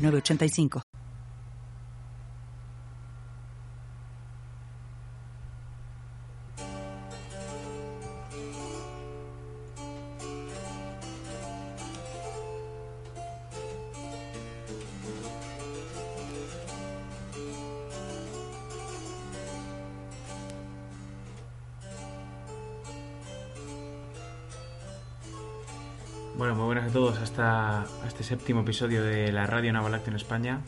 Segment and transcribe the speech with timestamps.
[0.00, 0.82] 985.
[26.40, 27.84] Bueno, muy buenas a todos hasta
[28.20, 30.60] este séptimo episodio de la Radio Navalacta en España.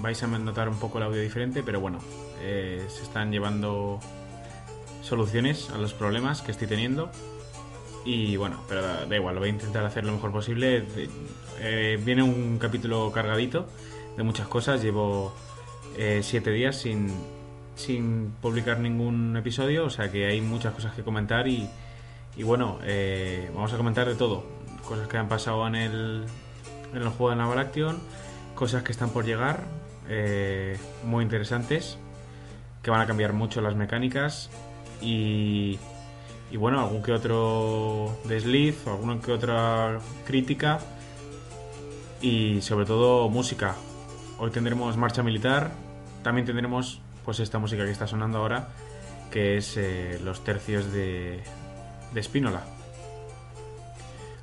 [0.00, 1.98] Vais a notar un poco el audio diferente, pero bueno,
[2.40, 4.00] eh, se están llevando
[5.02, 7.10] soluciones a los problemas que estoy teniendo.
[8.06, 10.86] Y bueno, pero da, igual, lo voy a intentar hacer lo mejor posible.
[11.60, 13.66] Eh, viene un capítulo cargadito
[14.16, 14.82] de muchas cosas.
[14.82, 15.34] Llevo
[15.98, 17.10] eh, siete días sin,
[17.74, 21.68] sin publicar ningún episodio, o sea que hay muchas cosas que comentar y
[22.42, 24.61] bueno, eh, vamos a comentar de todo.
[24.92, 26.26] Cosas que han pasado en el,
[26.92, 27.98] en el juego de Naval Action,
[28.54, 29.60] cosas que están por llegar,
[30.06, 31.96] eh, muy interesantes,
[32.82, 34.50] que van a cambiar mucho las mecánicas
[35.00, 35.78] y,
[36.50, 40.78] y bueno, algún que otro desliz, alguna que otra crítica
[42.20, 43.74] y sobre todo música.
[44.38, 45.70] Hoy tendremos marcha militar,
[46.22, 48.68] también tendremos pues esta música que está sonando ahora,
[49.30, 51.42] que es eh, los tercios de,
[52.12, 52.81] de Spínola.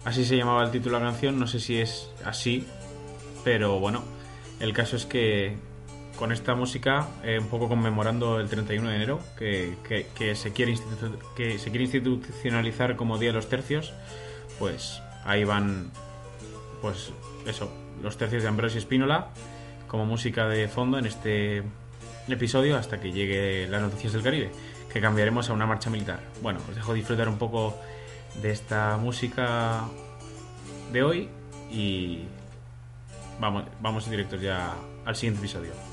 [0.09, 2.65] Así se llamaba el título de la canción, no sé si es así,
[3.43, 4.03] pero bueno,
[4.59, 5.55] el caso es que
[6.17, 9.75] con esta música, eh, un poco conmemorando el 31 de enero, que,
[10.33, 10.73] se quiere
[11.35, 13.93] que se quiere institucionalizar como Día de los Tercios,
[14.57, 15.91] pues ahí van,
[16.81, 17.13] pues
[17.45, 19.27] eso, los tercios de Ambrosio Spínola
[19.87, 21.61] como música de fondo en este
[22.27, 24.49] episodio hasta que llegue las noticias del Caribe
[24.91, 26.19] que cambiaremos a una marcha militar.
[26.41, 27.77] Bueno, os dejo disfrutar un poco
[28.41, 29.87] de esta música
[30.91, 31.29] de hoy
[31.71, 32.23] y
[33.39, 34.73] vamos, vamos directos ya
[35.05, 35.88] al siguiente episodio.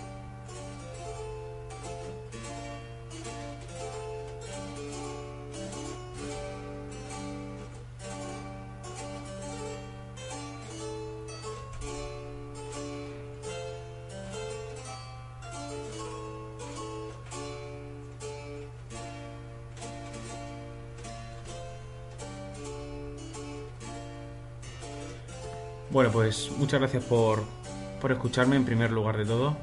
[25.96, 27.42] Bueno, pues muchas gracias por,
[28.02, 29.56] por escucharme en primer lugar de todo.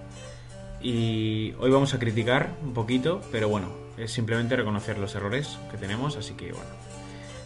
[0.81, 3.67] Y hoy vamos a criticar un poquito, pero bueno,
[3.97, 6.72] es simplemente reconocer los errores que tenemos, así que bueno,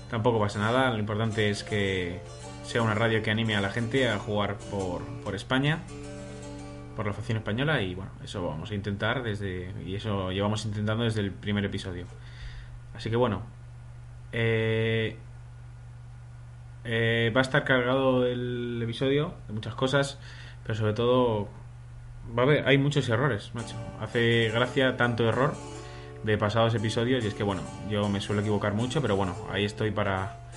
[0.09, 0.89] tampoco pasa nada.
[0.91, 2.21] Lo importante es que
[2.63, 5.79] sea una radio que anime a la gente a jugar por, por España,
[6.95, 9.73] por la facción española, y bueno, eso vamos a intentar desde.
[9.85, 12.05] Y eso llevamos intentando desde el primer episodio.
[12.95, 13.41] Así que bueno,
[14.31, 15.17] eh,
[16.89, 20.17] eh, va a estar cargado el episodio de muchas cosas,
[20.63, 21.49] pero sobre todo
[22.37, 23.75] va a haber, hay muchos errores, macho.
[23.99, 25.53] Hace gracia tanto error
[26.23, 29.65] de pasados episodios y es que bueno, yo me suelo equivocar mucho, pero bueno, ahí
[29.65, 30.47] estoy para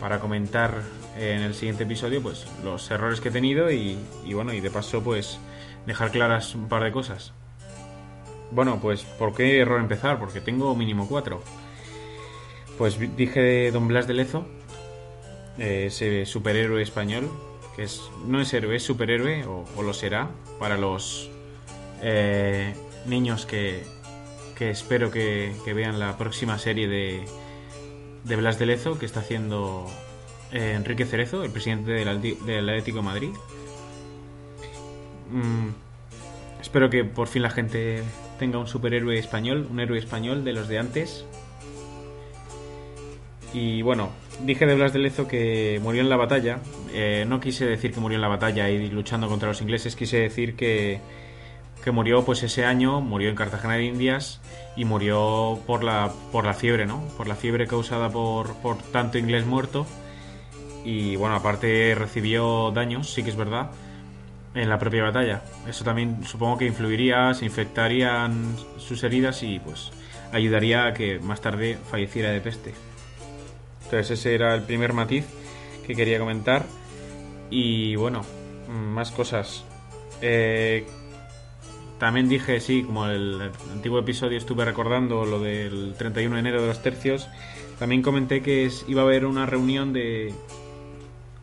[0.00, 0.82] para comentar
[1.18, 3.96] en el siguiente episodio pues los errores que he tenido y,
[4.34, 5.38] bueno, y de paso pues
[5.86, 7.32] dejar claras un par de cosas.
[8.50, 10.18] Bueno, pues ¿por qué error empezar?
[10.18, 11.42] Porque tengo mínimo cuatro.
[12.76, 14.46] Pues dije Don Blas de Lezo,
[15.58, 17.30] eh, ese superhéroe español,
[17.76, 21.30] que es no es héroe, es superhéroe, o, lo será, para los
[22.02, 22.74] eh,
[23.06, 23.82] niños que,
[24.56, 27.24] que espero que, vean la próxima serie de,
[28.24, 29.86] de Blas de Lezo que está haciendo
[30.52, 33.30] eh, Enrique Cerezo, el presidente del, del Atlético de Madrid.
[35.30, 35.70] Mm,
[36.60, 38.02] espero que por fin la gente
[38.38, 41.24] tenga un superhéroe español, un héroe español de los de antes.
[43.52, 44.10] Y bueno,
[44.42, 46.58] dije de Blas de Lezo que murió en la batalla.
[46.92, 50.18] Eh, no quise decir que murió en la batalla y luchando contra los ingleses, quise
[50.18, 51.00] decir que,
[51.82, 54.40] que murió pues ese año, murió en Cartagena de Indias
[54.76, 57.02] y murió por la, por la fiebre, ¿no?
[57.16, 59.86] Por la fiebre causada por, por tanto inglés muerto.
[60.84, 63.70] Y bueno, aparte recibió daños, sí que es verdad,
[64.54, 65.42] en la propia batalla.
[65.68, 69.90] Eso también supongo que influiría, se infectarían sus heridas y pues
[70.32, 72.74] ayudaría a que más tarde falleciera de peste.
[73.84, 75.24] Entonces ese era el primer matiz
[75.86, 76.66] que quería comentar.
[77.50, 78.22] Y bueno,
[78.68, 79.64] mm, más cosas.
[80.20, 80.86] Eh,
[81.98, 86.68] también dije, sí, como el antiguo episodio estuve recordando lo del 31 de enero de
[86.68, 87.28] los tercios,
[87.78, 90.34] también comenté que iba a haber una reunión de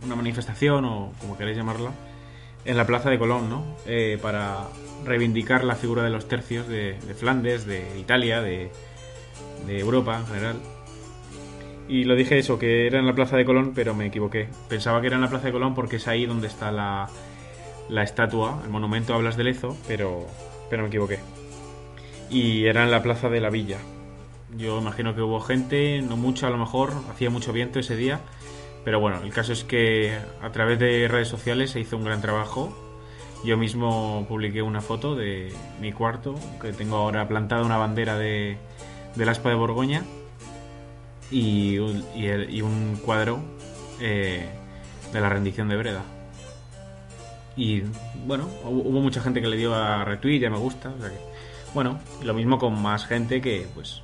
[0.04, 1.92] una manifestación o como queréis llamarla
[2.66, 3.64] en la Plaza de Colón, ¿no?
[3.86, 4.68] Eh, para
[5.06, 8.72] reivindicar la figura de los tercios de, Flandes, de Italia, de,
[9.66, 10.56] de Europa en general.
[11.88, 14.48] Y lo dije eso, que era en la Plaza de Colón, pero me equivoqué.
[14.70, 17.10] Pensaba que era en la Plaza de Colón porque es ahí donde está la,
[17.90, 20.26] la estatua, el monumento Hablas de Lezo, pero,
[20.70, 21.20] pero me equivoqué.
[22.30, 23.78] Y era en la Plaza de la Villa.
[24.56, 28.22] Yo imagino que hubo gente, no mucho a lo mejor, hacía mucho viento ese día.
[28.86, 32.22] Pero bueno, el caso es que a través de redes sociales se hizo un gran
[32.22, 32.76] trabajo
[33.44, 38.58] yo mismo publiqué una foto de mi cuarto, que tengo ahora plantada una bandera de,
[39.16, 40.04] del aspa de Borgoña
[41.32, 43.42] y, un cuadro
[44.00, 44.50] eh,
[45.12, 46.04] de la rendición de Breda.
[47.56, 47.84] Y
[48.26, 50.94] bueno, hubo mucha gente que le dio a retweet y a me gusta.
[51.74, 54.02] bueno, lo mismo con más gente que pues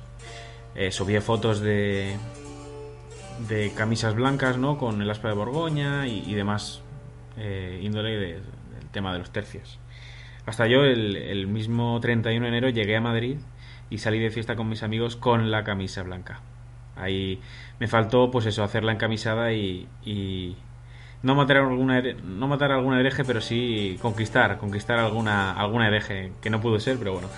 [0.74, 2.16] eh, subía fotos de,
[3.46, 4.78] de camisas blancas, ¿no?
[4.78, 6.82] Con el aspa de Borgoña y, demás
[7.36, 8.40] eh, índole de,
[8.90, 9.78] tema de los tercios.
[10.46, 13.36] Hasta yo el, mismo 31 de enero llegué a Madrid
[13.90, 16.40] y salí de fiesta con mis amigos con la camisa blanca.
[17.00, 17.40] Ahí
[17.78, 20.56] me faltó, pues eso, hacerla encamisada y, y
[21.22, 26.50] no matar alguna no matar alguna hereje, pero sí conquistar, conquistar alguna alguna hereje que
[26.50, 27.28] no pudo ser, pero bueno.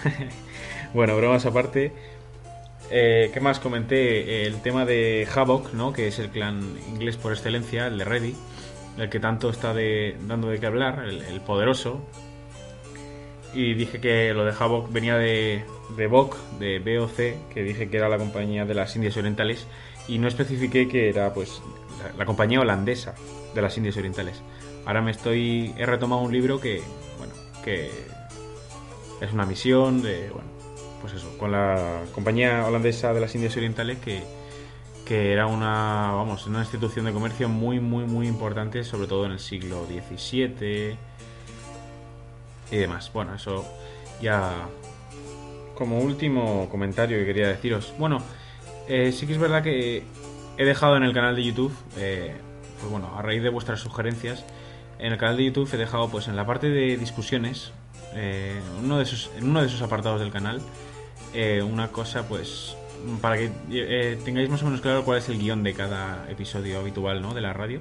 [0.95, 1.93] bueno, bromas aparte.
[2.93, 4.47] Eh, ¿Qué más comenté?
[4.47, 5.93] El tema de Havoc, ¿no?
[5.93, 8.35] Que es el clan inglés por excelencia, el de Ready
[8.99, 12.05] el que tanto está de, dando de qué hablar, el, poderoso.
[13.53, 15.65] Y dije que lo de Havok venía de,
[15.97, 19.67] de BOC, de BOC, que dije que era la compañía de las Indias Orientales,
[20.07, 21.61] y no especifiqué que era pues
[22.17, 23.15] la, compañía holandesa
[23.55, 24.43] de las Indias Orientales.
[24.87, 25.75] Ahora me estoy.
[25.77, 26.81] he retomado un libro que.
[27.19, 27.33] bueno,
[27.65, 27.91] que
[29.21, 30.31] es una misión de.
[30.31, 30.49] bueno,
[31.01, 34.23] pues eso, con la compañía holandesa de las Indias Orientales que
[35.11, 39.33] que era una, vamos, una institución de comercio muy, muy, muy importante, sobre todo en
[39.33, 40.97] el siglo XVII
[42.71, 43.11] y demás.
[43.13, 43.65] Bueno, eso
[44.21, 44.69] ya
[45.75, 47.95] como último comentario que quería deciros.
[47.99, 48.23] Bueno,
[48.89, 50.05] eh, sí que es verdad que
[50.59, 52.35] he dejado en el canal de YouTube, eh,
[52.79, 54.45] pues bueno, a raíz de vuestras sugerencias,
[54.99, 57.73] en el canal de YouTube he dejado pues en la parte de discusiones,
[58.15, 60.61] eh, uno de esos, en uno de esos apartados del canal,
[61.63, 62.77] una cosa pues
[63.21, 66.79] para que eh, tengáis más o menos claro cuál es el guion de cada episodio
[66.79, 67.35] habitual ¿no?
[67.35, 67.81] de la radio.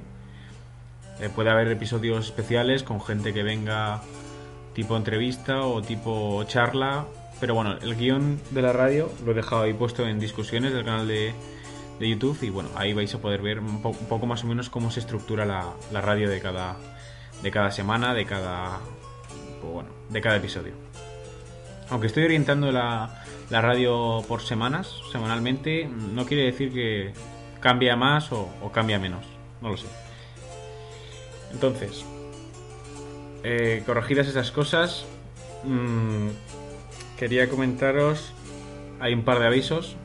[1.20, 4.02] Eh, puede haber episodios especiales con gente que venga
[4.80, 7.04] tipo entrevista o tipo charla.
[7.38, 10.84] Pero bueno, el guion de la radio lo he dejado ahí puesto en discusiones del
[10.84, 11.34] canal de,
[12.00, 15.00] YouTube y bueno, ahí vais a poder ver un, poco más o menos cómo se
[15.00, 16.76] estructura la, radio de cada,
[17.42, 18.78] de cada semana, de cada,
[19.60, 20.72] pues bueno, de cada episodio.
[21.90, 27.12] Aunque estoy orientando la, la radio por semanas, semanalmente, no quiere decir que
[27.60, 29.26] cambia más o, cambia menos.
[29.60, 29.86] No lo sé.
[31.52, 32.06] Entonces,
[33.42, 35.04] eh, corregidas esas cosas,
[35.64, 36.28] mm,
[37.18, 38.32] quería comentaros,
[39.00, 39.96] hay un par de avisos.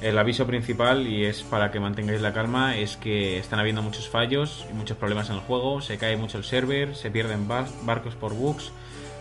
[0.00, 4.08] El aviso principal, y es para que mantengáis la calma, es que están habiendo muchos
[4.08, 8.16] fallos y muchos problemas en el juego, se cae mucho el server, se pierden barcos
[8.16, 8.72] por bugs,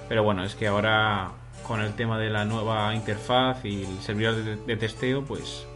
[0.09, 1.33] pero bueno, es que ahora
[1.67, 4.35] con el tema de la nueva interfaz y el servidor
[4.65, 5.67] de, testeo, pues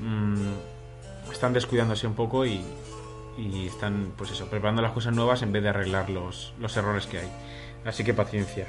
[0.00, 2.62] mm, están descuidándose un poco y,
[3.38, 7.18] están, pues eso, preparando las cosas nuevas en vez de arreglar los, los errores que
[7.18, 7.28] hay.
[7.84, 8.66] Así que paciencia.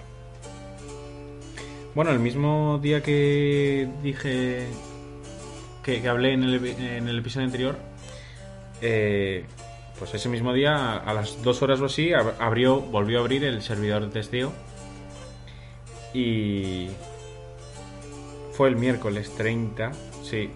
[1.93, 4.67] Bueno, el mismo día que dije
[5.83, 7.75] que, hablé en el, en el, episodio anterior,
[8.81, 9.45] eh,
[9.99, 13.61] pues ese mismo día, a las dos horas o así, abrió, volvió a abrir el
[13.61, 14.53] servidor de testeo
[16.13, 16.87] y
[18.53, 19.91] fue el miércoles 30,
[20.23, 20.49] sí.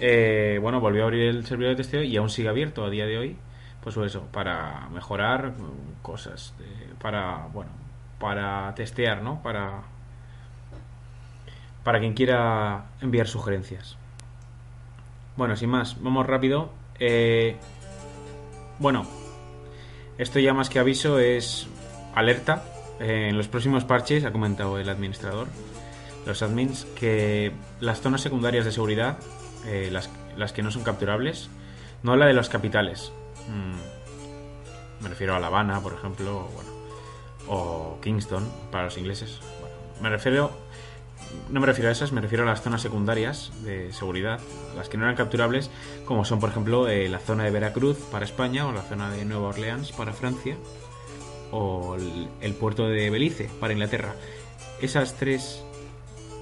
[0.00, 3.06] Eh, bueno, volvió a abrir el servidor de testeo y aún sigue abierto a día
[3.06, 3.36] de hoy.
[3.82, 5.54] Pues eso, para mejorar
[6.02, 6.54] cosas,
[7.00, 7.70] para, bueno,
[8.18, 9.42] para testear, ¿no?
[9.42, 9.82] Para,
[11.84, 13.96] para quien quiera enviar sugerencias.
[15.36, 16.70] Bueno, sin más, vamos rápido.
[16.98, 17.56] Eh,
[18.78, 19.06] bueno,
[20.18, 21.68] esto ya más que aviso es
[22.14, 22.64] alerta
[22.98, 25.46] en los próximos parches, ha comentado el administrador,
[26.26, 29.18] los admins, que las zonas secundarias de seguridad,
[29.66, 31.50] eh, las, que no son capturables,
[32.02, 33.12] no la de los capitales.
[33.48, 36.48] Mm, me refiero a La Habana, por ejemplo,
[37.46, 39.40] o, bueno, Kingston, para los ingleses.
[40.00, 40.52] me refiero
[41.50, 44.40] no me refiero a esas, me refiero a las zonas secundarias de seguridad,
[44.76, 45.70] las que no eran capturables,
[46.04, 49.24] como son, por ejemplo, eh, la zona de Veracruz para España o la zona de
[49.24, 50.56] Nueva Orleans para Francia
[51.50, 51.96] o
[52.40, 54.14] el, puerto de Belice para Inglaterra.
[54.80, 55.62] Esas tres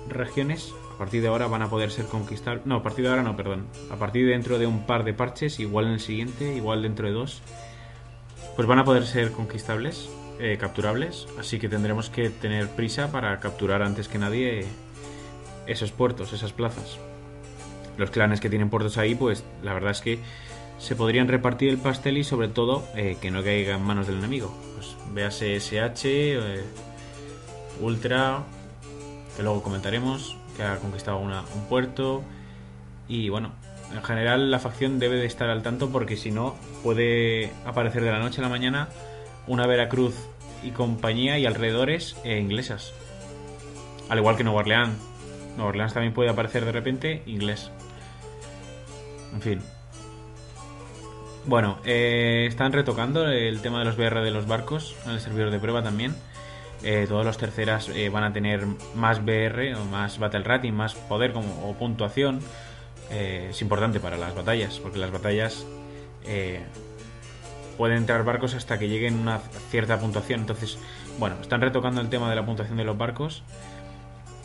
[0.09, 2.65] regiones a partir de ahora van a poder ser conquistables.
[2.65, 3.67] No, a partir de ahora no, perdón.
[3.91, 7.07] A partir de dentro de un par de parches, igual en el siguiente, igual dentro
[7.07, 7.43] de dos,
[8.57, 10.09] pues van a poder ser conquistables
[10.41, 14.65] eh, capturables, así que tendremos que tener prisa para capturar antes que nadie
[15.67, 16.99] esos puertos, esas plazas.
[17.99, 20.19] Los clanes que tienen puertos ahí, pues la verdad es que
[20.79, 24.17] se podrían repartir el pastel y sobre todo eh, que no caiga en manos del
[24.17, 24.51] enemigo.
[24.75, 26.65] Pues véase SH, eh,
[27.83, 28.45] Ultra,
[29.37, 31.33] que luego comentaremos, que ha conquistado un
[31.69, 32.23] puerto.
[33.09, 33.53] Y bueno,
[33.95, 38.11] en general la facción debe de estar al tanto porque si no puede aparecer de
[38.11, 38.89] la noche a la mañana
[39.47, 40.15] una Veracruz
[40.63, 42.93] y compañía y alrededores eh, inglesas.
[44.09, 44.99] Al igual que Nueva Orleans.
[45.57, 47.71] Nueva Orleans también puede aparecer de repente inglés.
[49.33, 49.61] En fin.
[51.45, 55.51] Bueno, eh, están retocando el tema de los BR de los barcos en el servidor
[55.51, 56.15] de prueba también.
[56.83, 61.33] Eh, todos los terceras van a tener más BR o más Battle Rating, más poder
[61.33, 62.41] como, o puntuación.
[63.11, 65.67] es importante para las batallas, porque las batallas
[67.77, 69.39] pueden entrar barcos hasta que lleguen a una
[69.71, 70.41] cierta puntuación.
[70.41, 70.79] Entonces,
[71.19, 73.43] bueno, están retocando el tema de la puntuación de los barcos.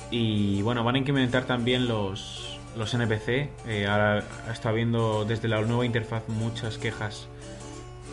[0.10, 3.50] Y bueno, van a implementar también los, los NPC.
[3.68, 7.28] Eh, ahora está viendo desde la nueva interfaz muchas quejas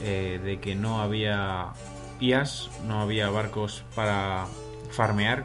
[0.02, 1.72] eh, de que no había
[2.86, 4.46] No había barcos para
[4.90, 5.44] farmear,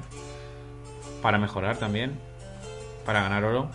[1.22, 2.20] para mejorar también,
[3.06, 3.70] para ganar oro.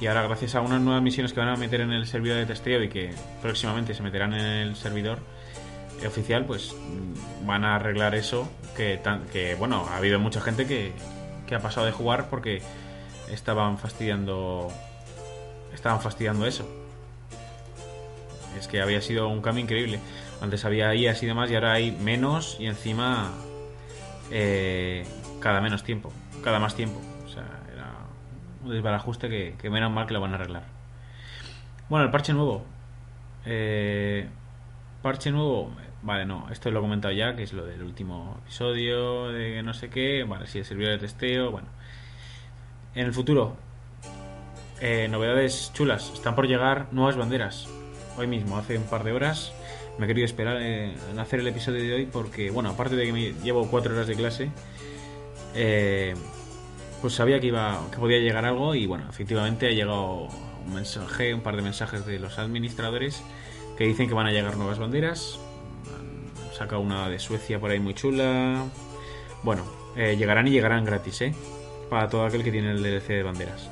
[0.00, 2.46] Y ahora gracias a unas nuevas misiones que van a meter en el servidor de
[2.46, 5.18] testeo y que próximamente se meterán en el servidor
[6.06, 9.00] oficial, pues mm, van a arreglar eso que,
[9.32, 10.92] que bueno, ha habido mucha gente que,
[11.46, 12.62] que ha pasado de jugar porque
[13.32, 14.68] estaban fastidiando
[15.74, 16.68] estaban fastidiando eso.
[18.58, 20.00] Es que había sido un cambio increíble.
[20.40, 23.32] Antes había IAS y demás y ahora hay menos y encima
[24.30, 25.04] eh,
[25.40, 27.00] cada menos tiempo, cada más tiempo
[28.64, 30.64] un desbarajuste que, que menos mal que lo van a arreglar.
[31.88, 32.64] Bueno, el parche nuevo.
[33.44, 34.28] Eh,
[35.02, 35.72] parche nuevo.
[36.02, 39.74] Vale, no, esto lo he comentado ya, que es lo del último episodio, de no
[39.74, 40.24] sé qué.
[40.24, 41.50] Vale, sí, el servidor de testeo.
[41.50, 41.68] Bueno,
[42.94, 43.56] en el futuro,
[44.80, 46.12] eh, novedades chulas.
[46.12, 47.68] Están por llegar nuevas banderas.
[48.16, 49.52] Hoy mismo, hace un par de horas,
[49.98, 53.34] me he querido esperar en hacer el episodio de hoy porque, bueno, aparte de que
[53.42, 54.50] llevo cuatro horas de clase,
[55.54, 56.14] eh,
[57.00, 60.28] pues sabía que iba que podía llegar algo y bueno, efectivamente ha llegado
[60.66, 63.22] un mensaje, un par de mensajes de los administradores
[63.76, 65.40] que dicen que van a llegar nuevas banderas.
[65.96, 68.64] Han sacado una de Suecia por ahí muy chula.
[69.42, 69.64] Bueno,
[69.96, 71.34] eh, llegarán y llegarán gratis, ¿eh?
[71.90, 73.68] Para todo aquel que tiene el DLC de banderas.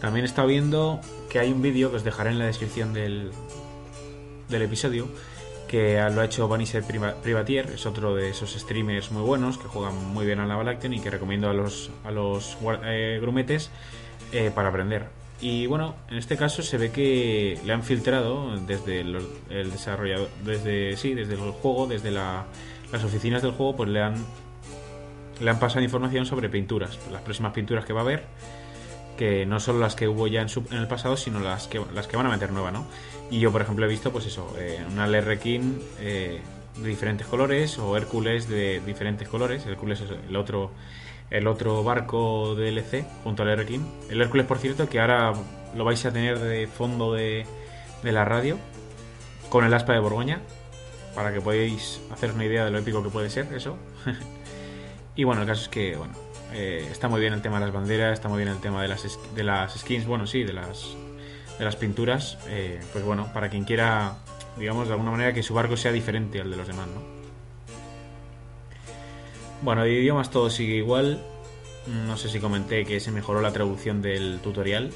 [0.00, 3.30] También estado viendo que hay un vídeo que os dejaré en la descripción del,
[4.48, 5.08] del episodio
[5.68, 9.94] que lo ha hecho Vaniser Privatier, es otro de esos streamers muy buenos que juegan
[10.12, 13.70] muy bien a la y que recomiendo a los, a los eh, grumetes
[14.32, 15.08] eh, para aprender.
[15.40, 20.96] Y bueno, en este caso se ve que le han filtrado desde el desarrollador, desde
[20.96, 22.46] sí, desde el juego, desde las
[23.04, 24.14] oficinas del juego, pues le han
[25.40, 28.24] le han pasado información sobre pinturas, las próximas pinturas que va a haber,
[29.18, 32.06] que no son las que hubo ya en, en el pasado, sino las que las
[32.06, 32.86] que van a meter nueva, ¿no?
[33.30, 36.40] Y yo, por ejemplo, he visto, pues eso, eh, una Lerrekin eh,
[36.76, 39.66] de diferentes colores o Hércules de diferentes colores.
[39.66, 40.70] Hércules es el otro,
[41.30, 43.86] el otro barco DLC junto al Lerrekin.
[44.10, 45.32] El Hércules, por cierto, que ahora
[45.74, 47.46] lo vais a tener de fondo de,
[48.02, 48.58] de la radio
[49.48, 50.40] con el aspa de Borgoña
[51.14, 53.76] para que podáis hacer una idea de lo épico que puede ser eso.
[55.16, 56.14] y bueno, el caso es que, bueno,
[56.52, 58.88] eh, está muy bien el tema de las banderas, está muy bien el tema de
[58.88, 60.96] las, de las skins, bueno, sí, de las
[61.58, 64.16] de las pinturas, eh, pues bueno, para quien quiera,
[64.58, 67.14] digamos, de alguna manera que su barco sea diferente al de los demás, ¿no?
[69.62, 71.22] Bueno, de idiomas todo sigue igual.
[72.06, 74.90] No sé si comenté que se mejoró la traducción del tutorial.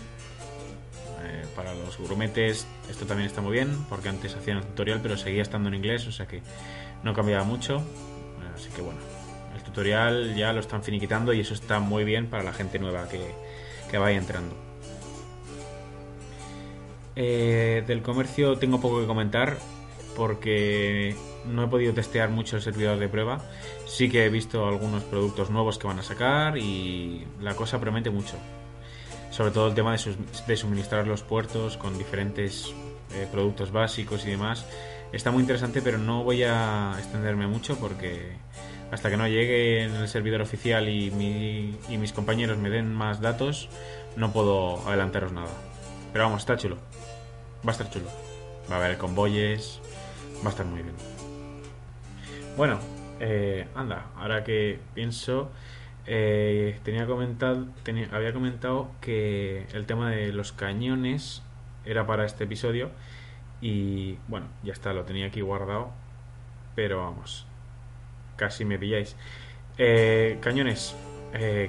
[1.25, 5.17] Eh, para los grumetes esto también está muy bien, porque antes hacían el tutorial pero
[5.17, 6.43] seguía estando en inglés, o sea que
[7.03, 7.83] no cambiaba mucho.
[8.55, 9.01] Así que bueno,
[9.57, 13.09] el tutorial ya lo están finiquitando y eso está muy bien para la gente nueva
[13.09, 13.21] que,
[13.91, 14.68] que vaya entrando.
[17.21, 19.59] Eh, del comercio tengo poco que comentar
[20.15, 23.41] porque no he podido testear mucho el servidor de prueba.
[23.87, 28.11] Sí que he visto algunos productos nuevos que van a sacar y la cosa promete
[28.11, 28.37] mucho.
[29.31, 32.73] Sobre todo el tema de, suministrar los puertos con diferentes
[33.13, 34.65] eh, productos básicos y demás.
[35.13, 38.31] Está muy interesante, pero no voy a extenderme mucho porque
[38.93, 41.09] hasta que no llegue en el servidor oficial y,
[41.89, 43.69] y mis compañeros me den más datos,
[44.15, 45.51] no puedo adelantaros nada.
[46.13, 46.88] Pero vamos, está chulo.
[47.67, 48.07] Va a estar chulo.
[48.71, 49.81] Va a haber convoyes.
[50.43, 50.95] Va a estar muy bien.
[52.57, 52.81] Bueno,
[53.21, 55.51] eh, anda, ahora que pienso,
[56.07, 57.67] eh, tenía comentado,
[58.13, 61.43] había comentado que el tema de los cañones
[61.85, 62.91] era para este episodio
[63.61, 65.91] y bueno, ya está, lo tenía aquí guardado,
[66.75, 67.47] pero vamos,
[68.37, 69.17] casi me pilláis.
[69.79, 70.97] Eh, cañones,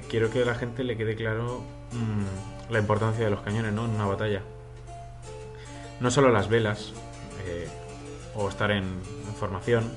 [0.08, 3.84] quiero que a la gente le quede claro mm, la importancia de los cañones, ¿no?
[3.84, 4.42] En una batalla.
[6.00, 6.92] No solo las velas
[8.34, 8.84] o estar en
[9.38, 9.90] formación,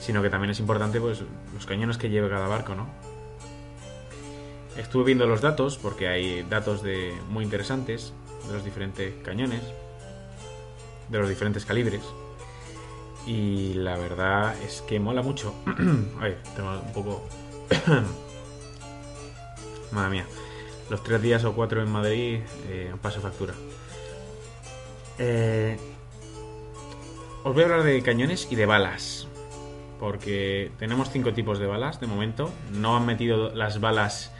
[0.00, 1.22] sino que también es importante pues
[1.54, 2.86] los cañones que lleve cada barco, ¿no?
[4.76, 8.12] Estuve viendo los datos porque hay datos de muy interesantes
[8.46, 9.62] de los diferentes cañones,
[11.08, 12.02] de los diferentes calibres.
[13.26, 15.54] Y la verdad es que mola mucho.
[16.20, 17.26] Ay, tengo un poco.
[19.92, 20.26] Madre mía.
[20.90, 23.54] Los tres días o cuatro en Madrid eh, paso factura.
[25.18, 25.76] Eh,
[27.44, 29.28] os voy a hablar de cañones y de balas
[30.04, 32.50] porque tenemos cinco tipos de balas de momento.
[32.72, 34.32] No han metido las balas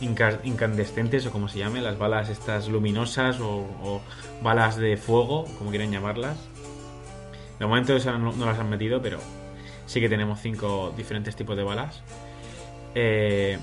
[0.00, 4.00] incandescentes o como se llame, las balas estas luminosas o,
[4.42, 6.38] balas de fuego, como quieran llamarlas.
[7.58, 9.18] De momento no, las han metido, pero
[9.86, 12.02] sí que tenemos cinco diferentes tipos de balas.
[12.94, 13.58] Eh,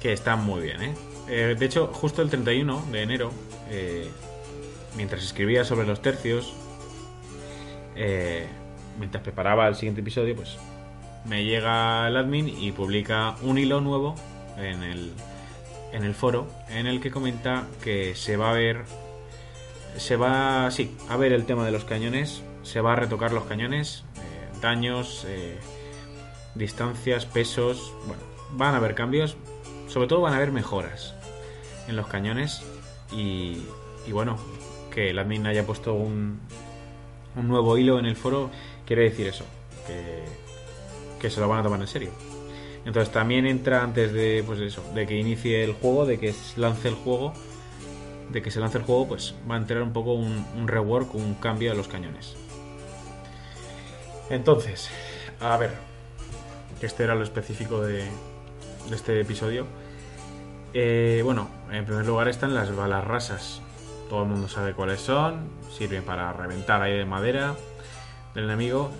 [0.00, 0.94] que están muy bien, ¿eh?
[1.28, 1.56] ¿eh?
[1.58, 3.30] De hecho, justo el 31 de enero,
[3.70, 4.10] eh,
[4.96, 6.54] mientras escribía sobre los tercios,
[7.96, 8.46] eh,
[8.98, 10.58] mientras preparaba el siguiente episodio, pues
[11.24, 14.14] me llega el admin y publica un hilo nuevo
[14.56, 15.12] en el,
[15.92, 18.84] en el foro en el que comenta que se va a ver
[19.96, 23.44] se va sí a ver el tema de los cañones se va a retocar los
[23.44, 25.58] cañones eh, daños eh,
[26.54, 28.22] distancias pesos bueno
[28.52, 29.36] van a haber cambios
[29.88, 31.14] sobre todo van a haber mejoras
[31.88, 32.62] en los cañones
[33.12, 33.62] y,
[34.06, 34.38] y bueno
[34.94, 36.40] que el admin haya puesto un,
[37.36, 38.50] un nuevo hilo en el foro
[38.86, 39.44] quiere decir eso,
[39.86, 42.10] que, se lo van a tomar en serio.
[42.84, 46.88] Entonces también entra antes de, pues eso, de que inicie el juego, de que lance
[46.88, 47.32] el juego,
[48.30, 51.34] de que se lance el juego, pues va a entrar un poco un, rework, un
[51.34, 52.36] cambio de los cañones.
[54.30, 54.90] Entonces,
[55.40, 55.70] a ver,
[56.80, 58.04] que este era lo específico de,
[58.90, 59.66] este episodio.
[60.74, 63.62] Eh, bueno, en primer lugar están las balas rasas.
[64.12, 65.48] Todo el mundo sabe cuáles son.
[65.70, 67.54] Sirven para reventar ahí de madera
[68.34, 68.90] del enemigo.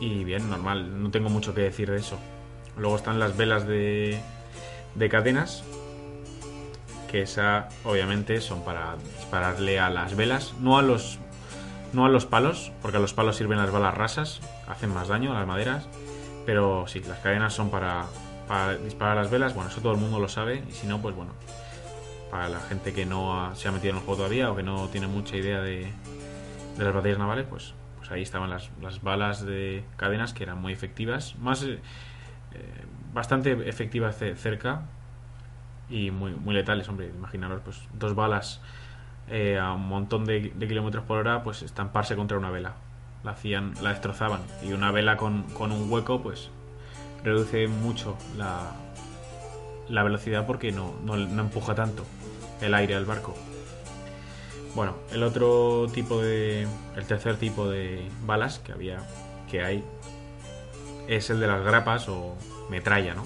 [0.00, 2.18] Y bien, normal, no tengo mucho que decir de eso.
[2.76, 4.20] Luego están las velas de,
[4.96, 5.64] de cadenas.
[7.10, 11.18] Que esa, obviamente, son para dispararle a las velas, no a los,
[11.94, 15.32] no a los palos, porque a los palos sirven las balas rasas, hacen más daño
[15.32, 15.88] a las maderas.
[16.44, 18.04] Pero sí, las cadenas son para,
[18.46, 19.54] para disparar las velas.
[19.54, 20.62] Bueno, eso todo el mundo lo sabe.
[20.68, 21.32] Y si no, pues bueno,
[22.32, 24.88] para la gente que no se ha metido en el juego todavía o que no
[24.88, 25.92] tiene mucha idea de,
[26.78, 27.74] de las batallas navales, pues
[28.10, 28.70] ahí estaban las,
[29.02, 31.78] balas de cadenas que eran muy efectivas, más eh,
[33.12, 34.86] bastante efectivas cerca
[35.90, 38.62] y muy, muy letales, hombre, imaginaros pues dos balas
[39.28, 42.76] eh, a un montón de, kilómetros por hora, pues estamparse contra una vela,
[43.24, 46.50] la hacían, la destrozaban y una vela con, un hueco, pues
[47.24, 48.72] reduce mucho la,
[49.90, 52.06] la velocidad porque no, no empuja tanto
[52.62, 53.34] el aire al barco.
[54.74, 56.66] Bueno, el otro tipo de.
[56.96, 59.06] El tercer tipo de balas que había.
[59.50, 59.84] que hay.
[61.08, 62.36] es el de las grapas o
[62.70, 63.24] metralla, ¿no?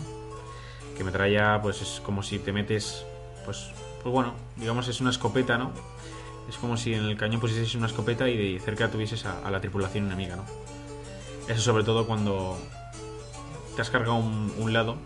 [0.96, 3.04] Que metralla, pues es como si te metes.
[3.44, 3.70] Pues,
[4.02, 5.70] pues bueno, digamos es una escopeta, ¿no?
[6.48, 9.60] Es como si en el cañón pusieses una escopeta y de cerca tuvieses a, la
[9.60, 10.44] tripulación enemiga, ¿no?
[11.48, 12.58] Eso sobre todo cuando
[13.76, 14.96] te has cargado un, un lado,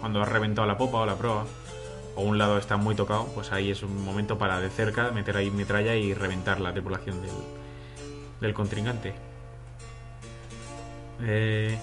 [0.00, 1.44] cuando has reventado la popa o la proa
[2.16, 5.36] o un lado está muy tocado, pues ahí es un momento para de cerca meter
[5.36, 7.30] ahí metralla y reventar la tripulación del,
[8.40, 9.14] del contrincante.
[11.22, 11.78] Eh,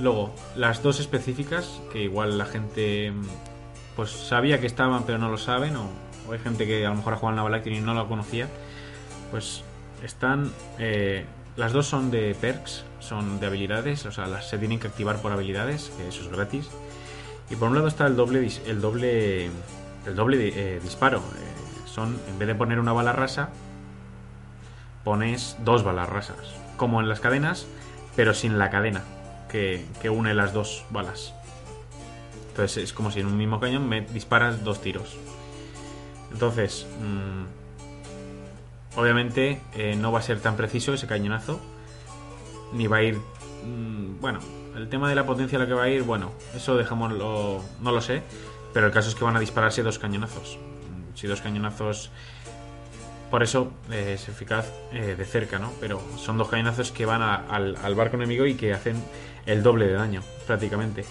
[0.00, 3.12] luego, las dos específicas, que igual la gente
[3.96, 5.88] pues sabía que estaban pero no lo saben, o,
[6.32, 8.48] hay gente que a lo mejor ha jugado en Naval y no lo conocía,
[9.30, 9.62] pues
[10.02, 10.50] están...
[10.78, 11.24] Eh,
[11.56, 15.22] las dos son de perks, son de habilidades, o sea, las se tienen que activar
[15.22, 16.68] por habilidades, que eso es gratis.
[17.50, 19.46] Y por un lado está el doble, el doble,
[20.06, 21.18] el doble eh, disparo.
[21.18, 23.50] Eh, son, en vez de poner una bala rasa,
[25.04, 26.54] pones dos balas rasas.
[26.76, 27.66] Como en las cadenas,
[28.16, 29.02] pero sin la cadena
[29.48, 31.32] que, une las dos balas.
[32.48, 35.16] Entonces es como si en un mismo cañón me disparas dos tiros.
[36.32, 41.60] Entonces, mm, obviamente eh, no va a ser tan preciso ese cañonazo,
[42.72, 43.20] ni va a ir
[43.64, 44.40] mm, bueno,
[44.76, 47.92] el tema de la potencia a la que va a ir, bueno, eso dejámoslo, no
[47.92, 48.22] lo sé,
[48.72, 50.58] pero el caso es que van a dispararse dos cañonazos.
[50.58, 52.10] Mm, Si dos cañonazos,
[53.30, 55.72] por eso eh, es eficaz eh, de cerca, ¿no?
[55.80, 58.96] Pero son dos cañonazos que van al barco enemigo y que hacen
[59.46, 61.04] el doble de daño, prácticamente.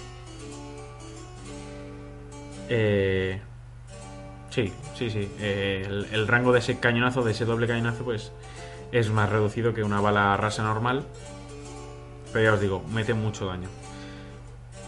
[2.70, 3.40] Eh,
[4.50, 5.30] sí, sí, sí.
[5.40, 8.32] eh, el, el rango de ese cañonazo, de ese doble cañonazo, pues
[8.92, 11.04] es más reducido que una bala rasa normal.
[12.34, 13.70] Pero ya os digo, mete mucho daño.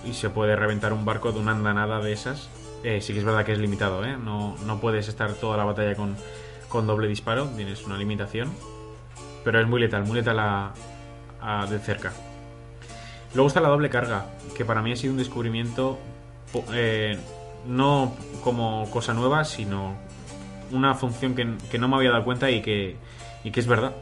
[0.04, 2.50] Y se puede reventar un barco de una andanada de esas.
[2.84, 4.18] Eh, sí que es verdad que es limitado, ¿eh?
[4.18, 6.16] No, no puedes estar toda la batalla con,
[6.70, 8.52] con doble disparo, tienes una limitación.
[9.44, 10.74] Pero es muy letal, muy letal a,
[11.42, 12.14] a- de cerca.
[13.34, 16.00] Luego está la doble carga, que para mí ha sido un descubrimiento
[16.74, 17.18] eh,
[17.68, 19.96] no como cosa nueva, sino
[20.72, 22.96] una función que, que no me había dado cuenta y que,
[23.44, 23.94] y que es verdad.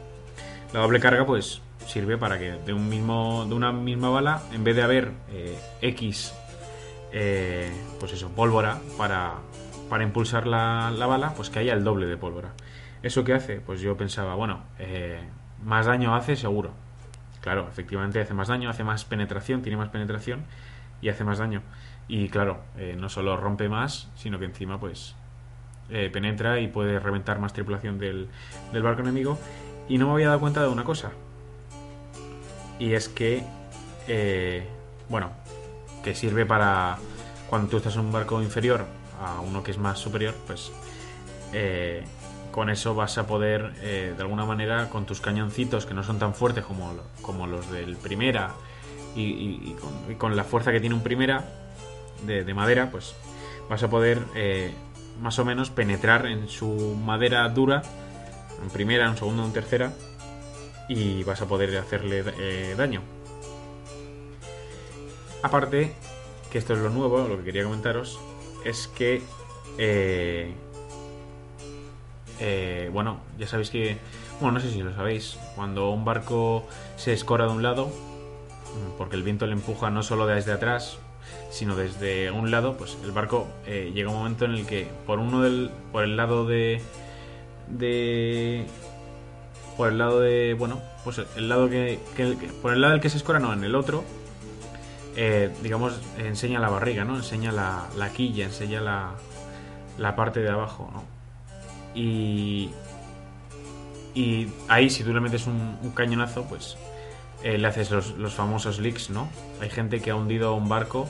[0.72, 4.64] La doble carga, pues, sirve para que de un mismo de una misma bala, en
[4.64, 6.34] vez de haber eh, X,
[7.12, 7.70] eh,
[8.00, 9.34] pues eso, pólvora para,
[9.88, 12.52] para impulsar la, la bala, pues que haya el doble de pólvora.
[13.02, 13.60] ¿Eso qué hace?
[13.60, 15.20] Pues yo pensaba, bueno, eh,
[15.62, 16.72] más daño hace seguro.
[17.42, 20.44] Claro, efectivamente hace más daño, hace más penetración, tiene más penetración
[21.02, 21.60] y hace más daño.
[22.08, 25.14] Y claro, eh, no solo rompe más, sino que encima pues
[25.90, 28.28] eh, penetra y puede reventar más tripulación del,
[28.72, 29.38] del barco enemigo.
[29.86, 31.12] Y no me había dado cuenta de una cosa.
[32.78, 33.42] Y es que,
[34.08, 34.66] eh,
[35.08, 35.30] bueno,
[36.02, 36.98] que sirve para
[37.48, 38.84] cuando tú estás en un barco inferior
[39.22, 40.72] a uno que es más superior, pues
[41.52, 42.04] eh,
[42.50, 46.18] con eso vas a poder, eh, de alguna manera, con tus cañoncitos que no son
[46.18, 48.54] tan fuertes como, como los del primera
[49.16, 49.76] y,
[50.18, 51.44] con, la fuerza que tiene un primera
[52.26, 53.14] de, de madera, pues
[53.68, 54.18] vas a poder
[55.20, 57.82] más o menos penetrar en su madera dura,
[58.60, 59.92] en primera, en segunda, en tercera,
[60.88, 63.02] y vas a poder hacerle eh, daño.
[65.42, 65.92] Aparte,
[66.50, 68.18] que esto es lo nuevo, lo que quería comentaros,
[68.64, 69.22] es que,
[69.78, 70.54] eh,
[72.40, 73.98] eh, bueno, ya sabéis que,
[74.40, 76.66] bueno, no sé si lo sabéis, cuando un barco
[76.96, 77.90] se escora de un lado,
[78.98, 80.98] porque el viento le empuja no solo desde atrás,
[81.50, 85.18] sino desde un lado, pues el barco eh, llega un momento en el que por
[85.18, 86.80] uno del, por el lado de,
[87.68, 88.66] de,
[89.76, 91.98] por el lado de, bueno, pues el lado que,
[92.62, 94.04] por el lado del que se escora, no, en el otro,
[95.16, 97.16] eh, digamos, enseña la barriga, ¿no?
[97.16, 99.12] Enseña la, la quilla, enseña la,
[99.98, 101.04] la parte de abajo, ¿no?
[101.94, 102.70] Y,
[104.68, 106.76] ahí, si tú le metes un, cañonazo, pues
[107.42, 109.28] eh, le haces los, los famosos leaks, ¿no?
[109.60, 111.08] Hay gente que ha hundido un barco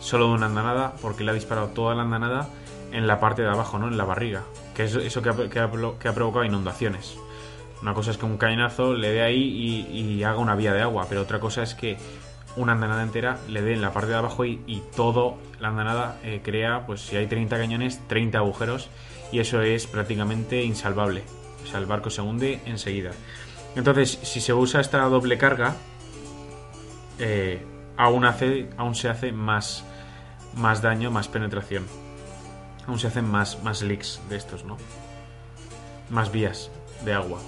[0.00, 2.48] solo de una andanada porque le ha disparado toda la andanada
[2.92, 3.88] en la parte de abajo, ¿no?
[3.88, 4.42] En la barriga.
[4.74, 7.16] Que es eso que ha, que ha que ha provocado inundaciones.
[7.82, 11.06] Una cosa es que un cañonazo le dé ahí y, haga una vía de agua,
[11.08, 11.98] pero otra cosa es que
[12.56, 16.18] una andanada entera le dé en la parte de abajo y, y todo la andanada
[16.22, 18.88] eh, crea, pues si hay 30 cañones, 30 agujeros
[19.32, 21.24] y eso es prácticamente insalvable.
[21.64, 23.10] O sea, el barco se hunde enseguida.
[23.74, 25.74] Entonces, si se usa esta doble carga,
[27.18, 27.64] eh,
[27.96, 29.84] aún, hace, aún se hace más,
[30.54, 31.86] más daño, más penetración.
[32.86, 34.76] Aún se hacen más, más leaks de estos, ¿no?
[36.10, 36.70] Más vías
[37.04, 37.40] de agua.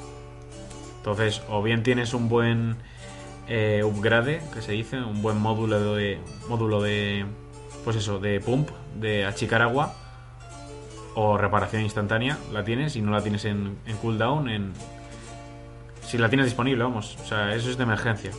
[1.04, 2.76] Entonces, o bien tienes un buen
[3.46, 7.26] eh, upgrade, que se dice, un buen módulo de módulo de
[7.84, 9.94] pues eso, de pump, de achicar agua
[11.14, 14.72] o reparación instantánea, la tienes y no la tienes en, en cooldown, en
[16.00, 18.30] si la tienes disponible, vamos, o sea, eso es de emergencia.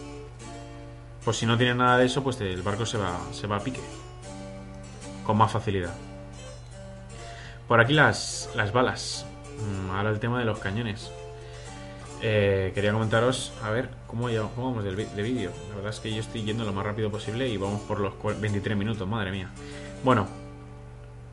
[1.23, 3.60] Pues si no tienes nada de eso, pues el barco se va se va a
[3.60, 3.82] pique
[5.23, 5.93] con más facilidad.
[7.67, 9.28] Por aquí las las balas.
[9.60, 11.12] Mm, Ahora el tema de los cañones.
[12.21, 15.51] Eh, quería comentaros, a ver, ¿cómo, cómo vamos de vídeo?
[15.69, 18.13] La verdad es que yo estoy yendo lo más rápido posible y vamos por los
[18.15, 19.49] cua- 23 minutos, madre mía.
[20.04, 20.28] Bueno,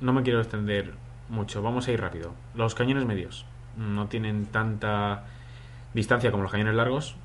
[0.00, 0.92] no me quiero extender
[1.28, 2.32] mucho, vamos a ir rápido.
[2.54, 5.24] Los cañones medios no tienen tanta
[5.94, 7.16] distancia como los cañones largos,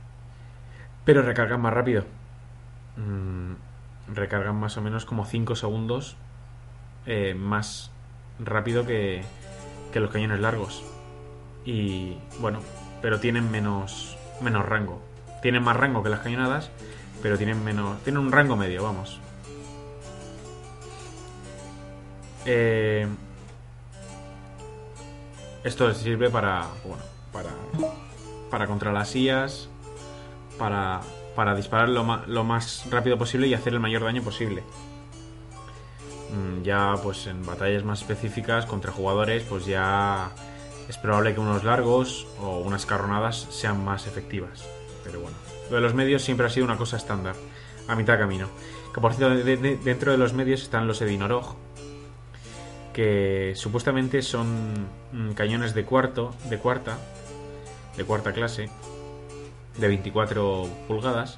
[1.04, 2.04] pero recargan más rápido.
[2.96, 3.54] Mm,
[4.14, 6.16] recargan más o menos como 5 segundos
[7.06, 7.92] eh, más
[8.40, 9.24] rápido que,
[9.92, 10.84] que los cañones largos.
[11.66, 12.60] Y bueno,
[13.02, 15.02] pero tienen menos, menos rango.
[15.42, 16.70] Tienen más rango que las cañonadas,
[17.22, 18.02] pero tienen menos.
[18.04, 19.20] Tienen un rango medio, vamos.
[22.46, 23.08] Eh,
[25.64, 26.66] esto sirve para.
[26.86, 27.50] Bueno, para.
[28.50, 29.70] Para contra las IAS.
[30.58, 31.02] Para.
[31.36, 34.64] Para disparar lo, lo más rápido posible y hacer el mayor daño posible.
[36.34, 40.32] Mm, Ya, pues en batallas más específicas contra jugadores, pues ya
[40.90, 44.66] es probable que unos largos o unas carronadas sean más efectivas.
[45.04, 45.38] Pero bueno.
[45.70, 47.36] Lo de los medios siempre ha sido una cosa estándar,
[47.88, 48.48] a mitad camino.
[48.94, 51.56] Que por cierto, dentro de los medios están los Edinorog,
[52.94, 56.98] que supuestamente son mm, cañones de cuarto, de cuarta,
[57.96, 58.70] de cuarta clase,
[59.78, 61.38] de 24 pulgadas,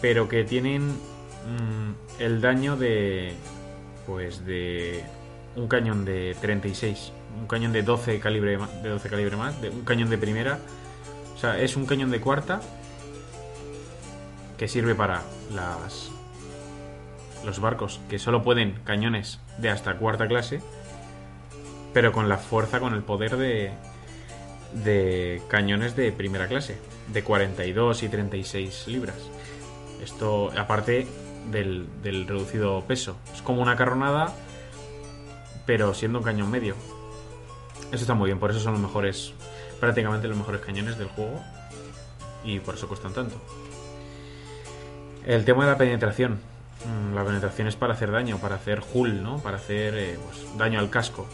[0.00, 3.34] pero que tienen mm, el daño de,
[4.06, 5.04] pues de
[5.56, 10.10] un cañón de 36, un cañón de 12 calibre, de 12 calibre más, un cañón
[10.10, 10.58] de primera,
[11.34, 12.60] o sea, es un cañón de cuarta
[14.56, 15.22] que sirve para
[15.54, 16.10] las
[17.44, 20.60] los barcos que solo pueden cañones de hasta cuarta clase,
[21.92, 23.72] pero con la fuerza, con el poder de,
[24.84, 26.76] de cañones de primera clase,
[27.12, 29.16] de 42 y 36 libras.
[30.02, 31.06] Esto, aparte
[31.50, 34.34] del, del reducido peso, es como una carronada,
[35.66, 36.74] pero siendo un cañón medio.
[37.92, 39.32] Eso está muy bien, por eso son los mejores,
[39.80, 41.42] prácticamente los mejores cañones del juego,
[42.44, 43.36] y por eso cuestan tanto.
[45.26, 46.38] El tema de la penetración.
[46.84, 49.38] Mm, la penetración es para hacer daño, para hacer hull, ¿no?
[49.38, 51.26] Para hacer eh, pues, daño al casco.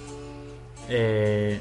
[0.88, 1.60] Eh,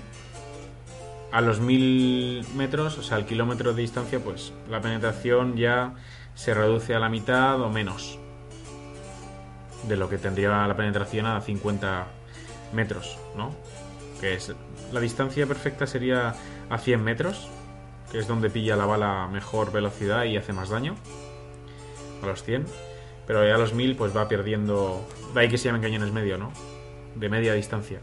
[1.32, 5.94] a los mil metros, o sea, al kilómetro de distancia, pues la penetración ya
[6.34, 8.18] se reduce a la mitad o menos
[9.88, 12.08] de lo que tendría la penetración a 50
[12.74, 13.52] metros, ¿no?
[14.20, 14.54] Que es
[14.92, 16.36] la distancia perfecta sería
[16.70, 17.48] a 100 metros,
[18.12, 20.96] que es donde pilla la bala mejor velocidad y hace más daño.
[22.24, 22.66] A los 100
[23.28, 25.06] pero ya a los 1000 pues va perdiendo...
[25.34, 26.52] De ahí que se llamen cañones medio, ¿no?
[27.16, 28.00] De media distancia.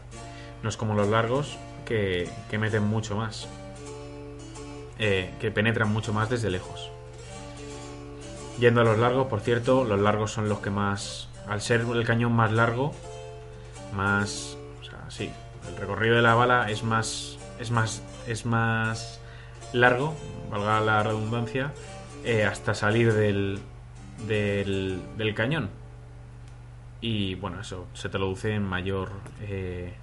[0.61, 3.47] No es como los largos que, que meten mucho más.
[4.99, 6.91] Eh, que penetran mucho más desde lejos.
[8.59, 11.29] Yendo a los largos, por cierto, los largos son los que más...
[11.47, 12.93] Al ser el cañón más largo,
[13.93, 14.57] más...
[14.81, 15.31] O sea, sí,
[15.69, 17.37] el recorrido de la bala es más...
[17.59, 18.03] Es más...
[18.27, 19.19] Es más
[19.73, 20.15] largo,
[20.49, 21.73] valga la redundancia,
[22.23, 23.59] eh, hasta salir del,
[24.27, 25.69] del, cañón.
[27.01, 29.93] Y bueno, eso se traduce en mayor, eh,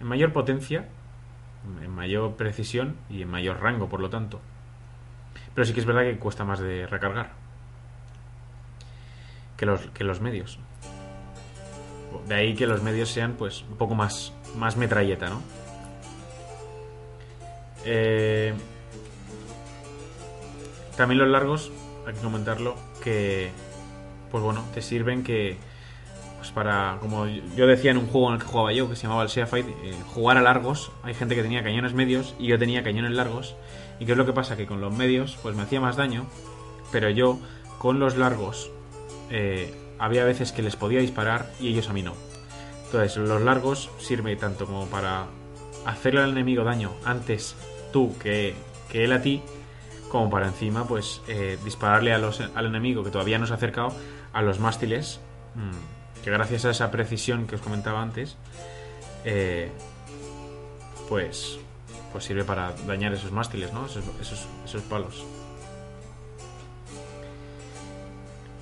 [0.00, 0.88] en mayor potencia,
[1.82, 4.40] en mayor precisión y en mayor rango, por lo tanto.
[5.54, 7.30] Pero sí que es verdad que cuesta más de recargar
[9.56, 10.58] que los, que los medios.
[12.28, 15.42] De ahí que los medios sean pues un poco más, más metralleta, ¿no?
[17.84, 18.52] Eh,
[20.96, 21.70] también los largos,
[22.06, 23.50] hay que comentarlo, que,
[24.30, 25.56] pues bueno, te sirven que,
[26.38, 29.02] pues para, como yo decía en un juego en el que jugaba yo, que se
[29.02, 32.46] llamaba el Sea Fight, eh, jugar a largos, hay gente que tenía cañones medios y
[32.46, 33.56] yo tenía cañones largos.
[33.98, 34.56] ¿Y qué es lo que pasa?
[34.56, 36.26] Que con los medios, pues me hacía más daño,
[36.92, 37.38] pero yo
[37.78, 38.70] con los largos
[39.30, 42.14] eh, había veces que les podía disparar y ellos a mí no.
[42.96, 45.26] Entonces, los largos sirve tanto como para
[45.84, 47.54] hacerle al enemigo daño antes
[47.92, 48.54] tú que,
[48.90, 49.42] que él a ti,
[50.08, 53.92] como para encima pues eh, dispararle al enemigo que todavía no se ha acercado
[54.32, 55.20] a los mástiles
[55.54, 58.36] mm, que gracias a esa precisión que os comentaba antes
[59.24, 59.70] eh,
[61.08, 61.58] pues
[62.12, 63.86] pues sirve para dañar esos mástiles ¿no?
[63.86, 64.04] esos,
[64.64, 65.24] esos, palos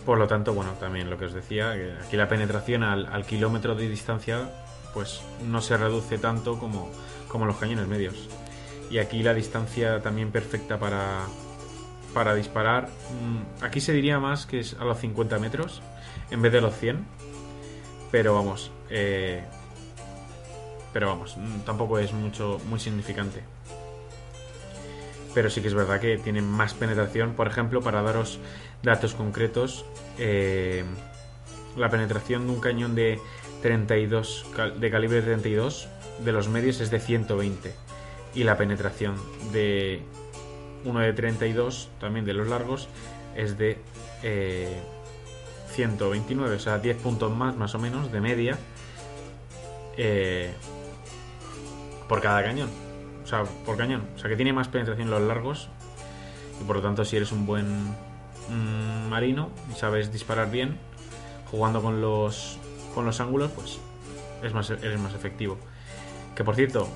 [0.05, 3.75] por lo tanto bueno también lo que os decía aquí la penetración al, al kilómetro
[3.75, 4.51] de distancia
[4.93, 6.91] pues no se reduce tanto como,
[7.29, 8.29] como los cañones medios
[8.91, 11.27] y aquí la distancia también perfecta para,
[12.13, 12.89] para disparar.
[12.89, 15.83] Mm, aquí se diría más que es a los 50 metros
[16.31, 17.05] en vez de los 100.
[18.11, 19.45] Pero vamos, eh,
[20.93, 23.43] pero vamos, mm, tampoco es mucho, muy significante.
[25.35, 27.35] Pero sí que es verdad que tienen más penetración.
[27.35, 28.39] Por ejemplo, para daros
[28.83, 29.85] datos concretos,
[30.19, 30.85] eh,
[31.77, 33.19] la penetración de un cañón de
[33.63, 34.47] 32
[34.79, 35.89] de calibre 32
[36.23, 37.75] de los medios es de 120
[38.35, 39.17] y la penetración
[39.53, 40.03] de
[40.85, 42.89] uno de 32 también de los largos
[43.35, 43.79] es de
[45.71, 48.59] 129 eh, o sea 10 puntos más más o menos de media
[49.97, 50.53] eh,
[52.09, 52.84] por cada cañón
[53.25, 55.69] o sea por cañón o sea que tiene más penetración los largos
[56.61, 57.67] y por lo tanto si eres un buen
[58.49, 60.79] mm, marino y sabes disparar bien
[61.51, 62.59] jugando con los
[62.95, 63.81] con los ángulos pues
[64.43, 65.59] es más eres más efectivo
[66.37, 66.89] que por cierto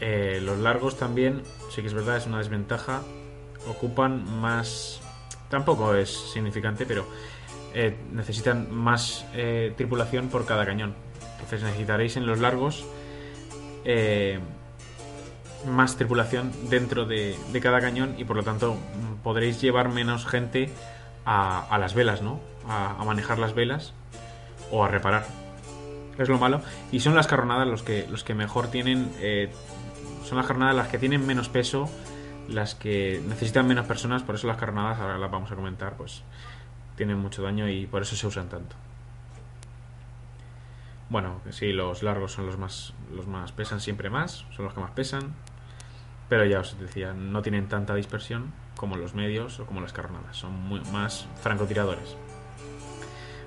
[0.00, 3.02] eh, los largos también, sí que es verdad, es una desventaja.
[3.68, 5.00] Ocupan más...
[5.48, 7.06] Tampoco es significante, pero
[7.74, 10.94] eh, necesitan más eh, tripulación por cada cañón.
[11.34, 12.84] Entonces necesitaréis en los largos
[15.66, 18.76] más tripulación dentro de, cada cañón y por lo tanto
[19.22, 20.70] podréis llevar menos gente
[21.24, 22.40] a, las velas, ¿no?
[22.68, 23.92] A, manejar las velas
[24.70, 25.26] o a reparar.
[26.18, 26.60] Es lo malo.
[26.92, 29.10] Y son las carronadas los que, los que mejor tienen
[30.24, 31.90] son las jornadas las que tienen menos peso
[32.48, 36.22] las que necesitan menos personas, por eso las carronadas, ahora las vamos a comentar, pues
[36.96, 38.76] tienen mucho daño y por eso se usan tanto.
[41.08, 44.80] Bueno, sí, los largos son los más, los más pesan siempre más, son los que
[44.80, 45.34] más pesan,
[46.28, 50.36] pero ya os decía, no tienen tanta dispersión como los medios o como las carronadas,
[50.36, 52.16] son muy, más francotiradores.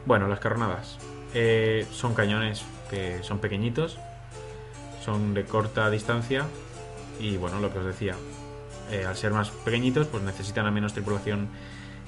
[0.06, 0.98] Bueno, las carronadas
[1.34, 3.98] eh, son cañones que son pequeñitos,
[5.04, 6.46] son de corta distancia
[7.20, 8.16] y bueno, lo que os decía,
[8.92, 11.50] eh, al ser más pequeñitos, pues necesitan a menos tripulación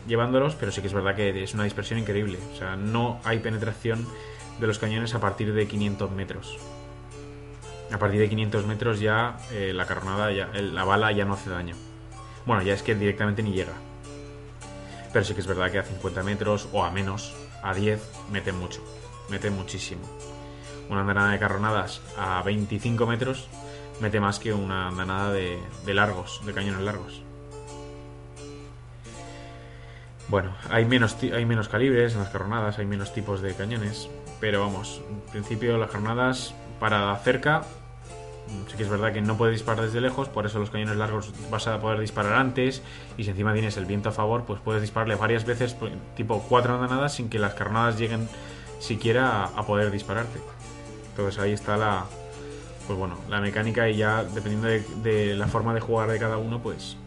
[0.08, 2.40] llevándolos, pero sí que es verdad que es una dispersión increíble.
[2.54, 4.08] O sea, no hay penetración
[4.60, 6.58] de los cañones a partir de 500 metros.
[7.92, 11.50] A partir de 500 metros ya eh, la carronada, ya, la bala ya no hace
[11.50, 11.76] daño.
[12.46, 13.74] Bueno, ya es que directamente ni llega.
[15.12, 18.52] Pero sí que es verdad que a 50 metros o a menos, a 10, mete
[18.52, 18.84] mucho.
[19.30, 20.02] Mete muchísimo.
[20.90, 23.48] Una andanada de carronadas a 25 metros
[24.00, 27.22] mete más que una andanada de, largos, de cañones largos.
[30.28, 34.62] Bueno, hay menos, hay menos calibres en las carronadas, hay menos tipos de cañones, pero
[34.62, 37.64] vamos, en principio las carronadas para cerca,
[38.68, 41.32] sí que es verdad que no puedes disparar desde lejos, por eso los cañones largos
[41.50, 42.82] vas a poder disparar antes,
[43.18, 46.44] y si encima tienes el viento a favor, pues puedes dispararle varias veces, pues, tipo
[46.48, 48.28] cuatro andanadas, sin que las carronadas lleguen
[48.80, 50.40] siquiera a poder dispararte.
[51.12, 52.06] Entonces ahí está la,
[52.88, 56.62] pues bueno, la mecánica y ya dependiendo de, la forma de jugar de cada uno,
[56.62, 56.98] pues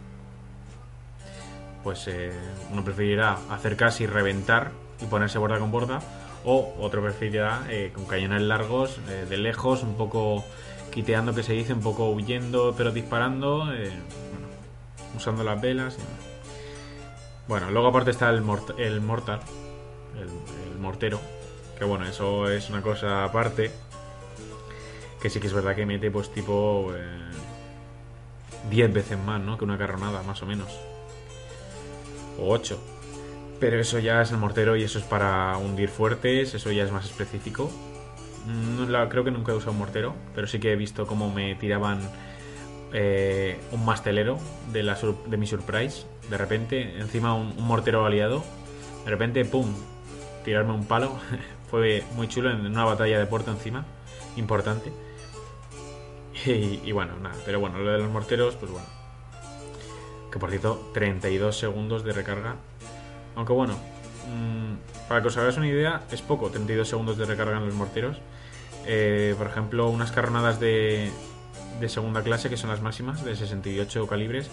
[1.83, 2.31] pues eh,
[2.71, 5.99] uno preferirá acercarse y reventar y ponerse borda con borda
[6.45, 10.45] o otro preferirá eh, con cañones largos eh, de lejos un poco
[10.93, 13.67] quiteando que se dice un poco huyendo pero disparando
[15.15, 15.97] usando las velas
[17.47, 18.43] bueno luego aparte está el,
[18.77, 19.41] el mortar
[20.19, 21.19] el mortero
[21.77, 23.71] que bueno eso es una cosa aparte
[25.23, 26.91] que sí que es verdad que mete pues tipo
[28.69, 29.57] 10 eh, veces más, ¿no?
[29.57, 30.77] Que una carronada, más o menos.
[32.37, 32.77] O 8.
[33.57, 36.91] Pero eso ya es el mortero y eso es para hundir fuertes, eso ya es
[36.91, 37.71] más específico.
[39.09, 41.99] Creo que nunca he usado un mortero, pero sí que he visto cómo me tiraban
[42.93, 44.37] eh, un mastelero
[44.71, 46.05] de, la de mi surprise.
[46.29, 48.43] De repente, encima un, mortero aliado.
[49.05, 49.73] De repente, ¡pum!
[50.45, 51.17] Tirarme un palo.
[51.71, 53.85] Fue muy chulo en una batalla de puerto encima.
[54.35, 54.91] Importante.
[56.45, 58.87] Y, bueno, nada, pero bueno, lo de los morteros, pues bueno.
[60.29, 62.55] Que por cierto, 32 segundos de recarga.
[63.35, 63.77] Aunque bueno,
[64.27, 67.75] mm, para que os hagáis una idea, es poco, 32 segundos de recarga en los
[67.75, 68.17] morteros.
[68.85, 71.11] Eh, por ejemplo, unas carronadas de,
[71.79, 74.49] de segunda clase, que son las máximas, de 68 calibres,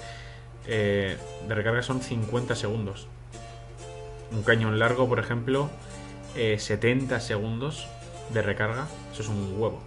[0.67, 1.17] eh,
[1.49, 3.09] de recarga son 50 segundos.
[4.33, 5.71] Un cañón largo, por ejemplo,
[6.35, 7.89] 70 eh, segundos
[8.33, 9.83] de recarga, eso es un huevo.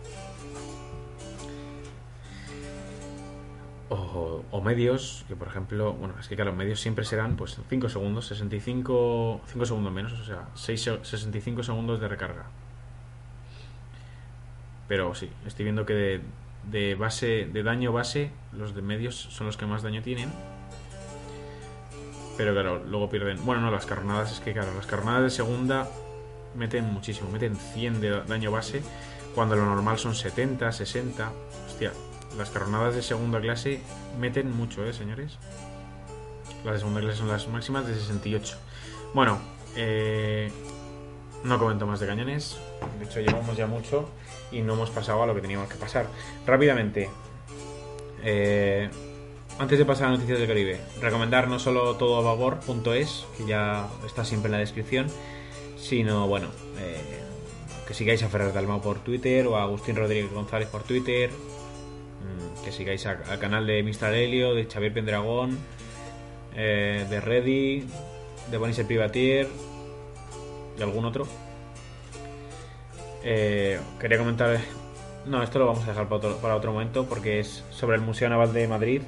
[4.51, 8.27] O, medios, que por ejemplo, bueno, es que claro, medios siempre serán pues 5 segundos,
[8.27, 12.45] 65, 5 segundos menos, o sea, 6, 65 segundos de recarga.
[14.87, 16.21] Pero sí, estoy viendo que de,
[16.69, 20.31] de base, de daño base, los de medios son los que más daño tienen.
[22.37, 23.45] Pero claro, luego pierden.
[23.45, 25.87] Bueno, no, las carronadas es que, claro, las carronadas de segunda
[26.55, 28.81] meten muchísimo, meten 100 de daño base,
[29.35, 31.31] cuando lo normal son 70, 60.
[31.67, 31.91] Hostia,
[32.37, 33.81] las carronadas de segunda clase
[34.19, 35.37] meten mucho, ¿eh, señores?
[36.63, 38.57] Las de segunda clase son las máximas de 68.
[39.13, 39.39] Bueno,
[39.75, 40.51] eh,
[41.43, 42.57] no comento más de cañones.
[42.99, 44.09] De hecho, llevamos ya mucho
[44.51, 46.07] y no hemos pasado a lo que teníamos que pasar.
[46.45, 47.09] Rápidamente,
[48.23, 48.89] eh,
[49.59, 53.87] antes de pasar a noticias del Caribe, recomendar no solo todo a babor.es, que ya
[54.05, 55.07] está siempre en la descripción,
[55.77, 56.47] sino, bueno,
[56.79, 57.21] eh,
[57.87, 61.29] que sigáis a Ferrer Dalmau por Twitter o a Agustín Rodríguez González por Twitter,
[62.63, 64.13] que sigáis al canal de Mr.
[64.13, 65.57] Helio, de Xavier Pendragón,
[66.55, 67.85] eh, de Reddy,
[68.51, 69.47] de Bonis Privatier
[70.77, 71.27] y algún otro.
[73.23, 74.59] Eh, quería comentar.
[75.25, 78.01] No, esto lo vamos a dejar para otro, para otro momento porque es sobre el
[78.01, 79.01] Museo Naval de Madrid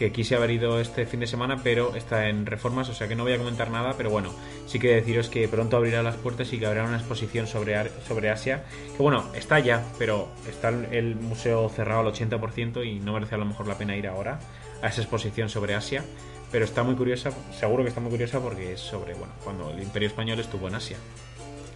[0.00, 3.14] que quise haber ido este fin de semana, pero está en reformas, o sea que
[3.14, 4.34] no voy a comentar nada, pero bueno,
[4.64, 7.76] sí que deciros que pronto abrirá las puertas y que habrá una exposición sobre,
[8.08, 8.64] sobre Asia,
[8.96, 13.38] que bueno, está ya, pero está el museo cerrado al 80% y no merece a
[13.38, 14.40] lo mejor la pena ir ahora
[14.80, 16.02] a esa exposición sobre Asia,
[16.50, 19.82] pero está muy curiosa, seguro que está muy curiosa porque es sobre, bueno, cuando el
[19.82, 20.96] Imperio Español estuvo en Asia,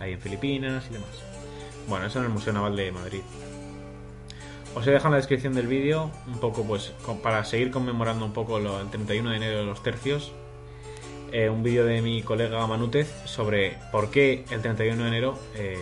[0.01, 1.11] ahí en Filipinas y demás.
[1.89, 3.21] Bueno, eso en el Museo Naval de Madrid.
[4.75, 8.33] Os he dejado en la descripción del vídeo un poco, pues, para seguir conmemorando un
[8.33, 10.33] poco el 31 de enero de los tercios,
[11.33, 15.79] eh, un vídeo de mi colega Manútez sobre por qué el 31 de enero eh,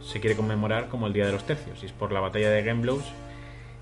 [0.00, 1.82] se quiere conmemorar como el Día de los Tercios.
[1.82, 3.04] Y es por la batalla de Gemblows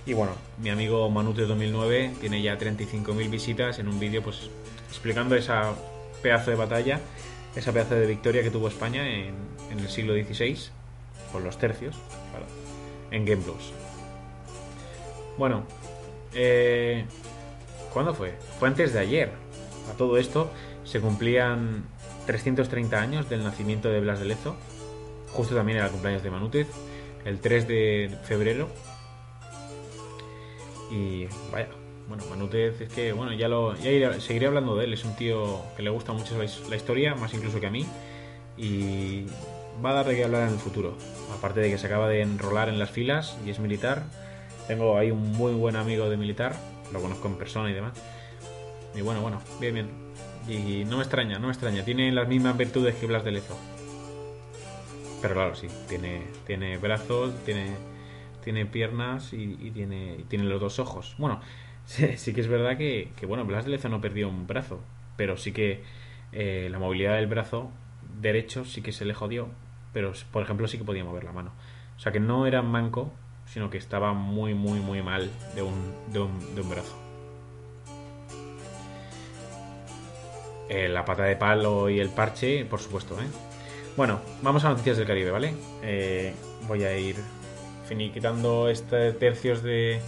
[0.07, 4.51] Y bueno, mi amigo Manute 2009 tiene ya 35.000 visitas en un vídeo pues
[4.89, 5.75] explicando esa
[6.23, 7.01] pedazo de batalla,
[7.57, 9.35] esa pedazo de victoria que tuvo España en,
[9.71, 10.59] el siglo XVI
[11.33, 11.97] con los tercios,
[13.11, 13.73] en Plus.
[15.39, 15.63] Bueno,
[16.35, 17.05] eh,
[17.93, 18.35] ¿cuándo fue?
[18.59, 19.31] Fue antes de ayer.
[19.93, 20.51] A todo esto
[20.85, 21.85] se cumplían
[22.27, 24.57] 330 años del nacimiento de Blas de Lezo.
[25.33, 26.67] Justo también era el cumpleaños de Manútez,
[27.25, 28.69] el 3 de febrero.
[30.91, 31.69] Y vaya,
[32.09, 34.93] bueno, Manútez es que, bueno, ya lo ya iré- seguiré hablando de él.
[34.95, 37.87] Es un tío que le gusta mucho la, la historia, más incluso que a mí.
[38.57, 39.27] Y
[39.85, 40.97] va a dar de qué hablar en el futuro.
[41.37, 44.03] Aparte de que se acaba de enrolar en las filas y es militar.
[44.69, 46.55] Tengo ahí un muy buen amigo de militar,
[46.93, 48.01] lo conozco en persona y demás.
[48.95, 49.89] Y bueno, bueno, bien, bien.
[50.47, 51.85] Y no me extraña, no me extraña.
[51.85, 53.59] Tiene las mismas virtudes que Blas de Lezo.
[55.21, 57.75] Pero claro, sí, tiene, tiene brazos, tiene,
[58.45, 61.17] tiene piernas y, tiene, y tiene los dos ojos.
[61.19, 61.41] Bueno,
[61.85, 64.81] sí, sí que es verdad que, que, bueno, Blas de Lezo no perdió un brazo,
[65.17, 65.83] pero sí que
[66.33, 67.71] eh, la movilidad del brazo
[68.21, 69.49] derecho sí que se le jodió,
[69.93, 71.53] pero por ejemplo sí que podía mover la mano.
[71.97, 73.13] O sea que no era manco,
[73.59, 75.75] sino que estaba muy, muy, muy mal de un,
[76.13, 76.95] de un, de un brazo.
[80.69, 83.27] Eh, la pata de palo y el parche, por supuesto, ¿eh?
[83.97, 85.55] Bueno, vamos a noticias del Caribe, ¿vale?
[85.83, 86.33] Eh,
[86.69, 87.17] voy a ir
[87.89, 90.01] finiquitando este tercios de,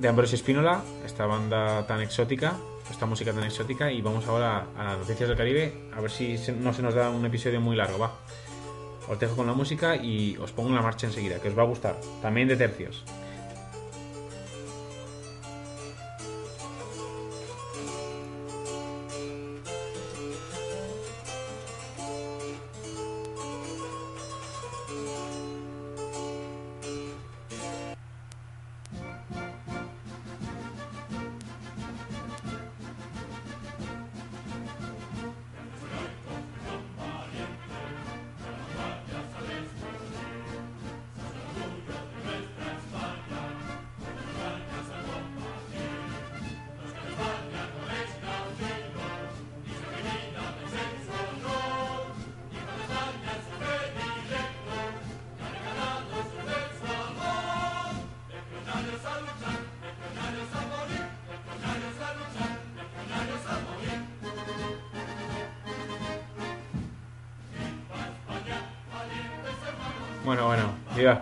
[0.00, 2.56] de Ambrosio Espínola, esta banda tan exótica,
[2.90, 6.72] esta música tan exótica, y vamos ahora a noticias del Caribe, a ver si no
[6.72, 8.12] se nos da un episodio muy largo, va.
[9.08, 11.66] Os dejo con la música y os pongo la marcha enseguida, que os va a
[11.66, 13.04] gustar, también de tercios.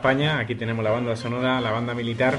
[0.04, 2.36] Aquí tenemos la banda sonora, la banda militar,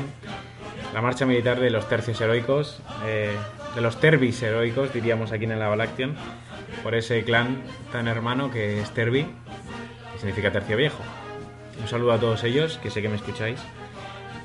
[0.93, 3.36] la marcha militar de los tercios heroicos, eh,
[3.74, 6.13] de los terbis heroicos, diríamos aquí en el Avalaction,
[6.84, 11.01] por ese clan tan hermano que es Terbi, que significa tercio viejo.
[11.82, 13.59] Un saludo a todos ellos, que sé que me escucháis.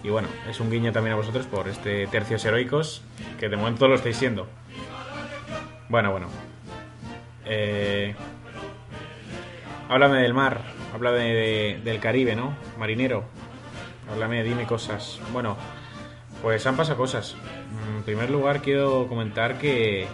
[0.03, 3.03] Y bueno, es un guiño también a vosotros por este tercios heroicos,
[3.39, 4.49] que de momento lo estáis siendo.
[5.91, 6.29] Bueno, bueno.
[7.45, 8.15] Eh,
[9.91, 10.63] Háblame del mar,
[11.01, 12.55] háblame de- del Caribe, ¿no?
[12.79, 13.25] Marinero.
[14.13, 15.19] Háblame, dime cosas.
[15.33, 15.57] Bueno,
[16.43, 17.35] pues han pasado cosas.
[17.37, 20.07] Mm, En primer lugar, quiero comentar que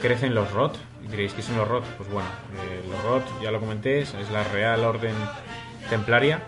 [0.00, 0.76] crecen los ROT.
[1.08, 1.84] Diréis, ¿qué son los ROT?
[1.96, 5.14] Pues bueno, eh, los ROT, ya lo comenté, es es la Real Orden
[5.90, 6.42] Templaria,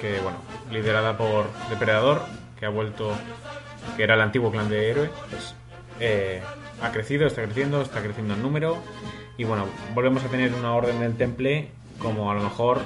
[0.00, 0.38] que bueno,
[0.70, 2.22] liderada por Depredador,
[2.58, 3.12] que ha vuelto,
[3.96, 5.54] que era el antiguo clan de héroe, pues
[6.00, 6.42] eh,
[6.82, 8.76] ha crecido, está creciendo, está creciendo en número.
[9.38, 12.80] Y bueno, volvemos a tener una orden del temple como a lo mejor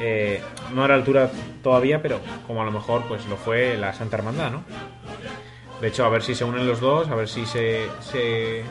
[0.00, 0.42] eh,
[0.74, 1.30] no a la altura
[1.62, 4.64] todavía, pero como a lo mejor pues lo fue la Santa Hermandad, ¿no?
[5.80, 8.64] De hecho, a ver si se unen los dos, a ver si se, se,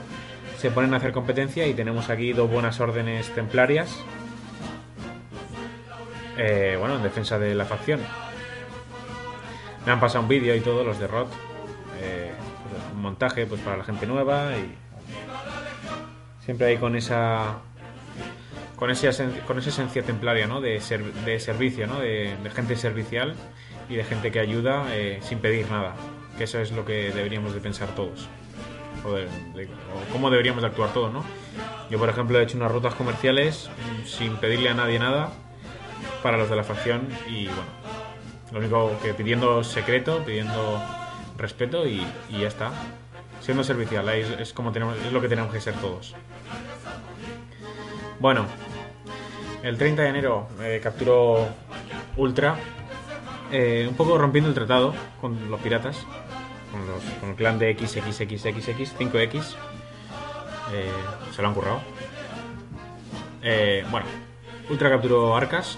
[0.57, 3.97] se ponen a hacer competencia y tenemos aquí dos buenas órdenes templarias.
[6.37, 8.01] Eh, bueno, en defensa de la facción.
[9.85, 11.29] Me han pasado un vídeo y todo, los de Rot.
[12.01, 12.31] Eh,
[12.69, 14.75] pues, un montaje pues para la gente nueva y
[16.43, 17.59] siempre hay con esa
[18.77, 20.61] con esencia, con esa esencia templaria ¿no?
[20.61, 21.99] de, ser- de servicio ¿no?
[21.99, 23.35] de, de gente servicial
[23.89, 25.95] y de gente que ayuda eh, sin pedir nada
[26.37, 28.27] que eso es lo que deberíamos de pensar todos
[29.03, 29.25] o, de-
[29.55, 31.23] de- o cómo deberíamos de actuar todos ¿no?
[31.89, 33.69] yo por ejemplo he hecho unas rutas comerciales
[34.01, 35.31] mm, sin pedirle a nadie nada
[36.23, 37.61] para los de la facción y bueno
[38.51, 40.81] lo único que pidiendo secreto pidiendo
[41.37, 42.71] respeto y, y ya está
[43.41, 46.15] siendo servicial es, es como tenemos es lo que tenemos que ser todos
[48.19, 48.45] bueno
[49.63, 51.47] el 30 de enero eh, capturó
[52.15, 52.55] Ultra
[53.51, 56.05] eh, un poco rompiendo el tratado con los piratas
[56.71, 59.55] con, los, el clan de XXXXX 5X
[60.73, 60.91] eh,
[61.33, 61.81] se lo han currado
[63.41, 64.05] Eh, bueno
[64.69, 65.77] Ultra capturó Arcas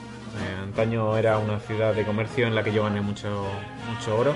[0.69, 3.45] antaño era una ciudad de comercio en la que yo gané mucho,
[3.91, 4.35] mucho oro.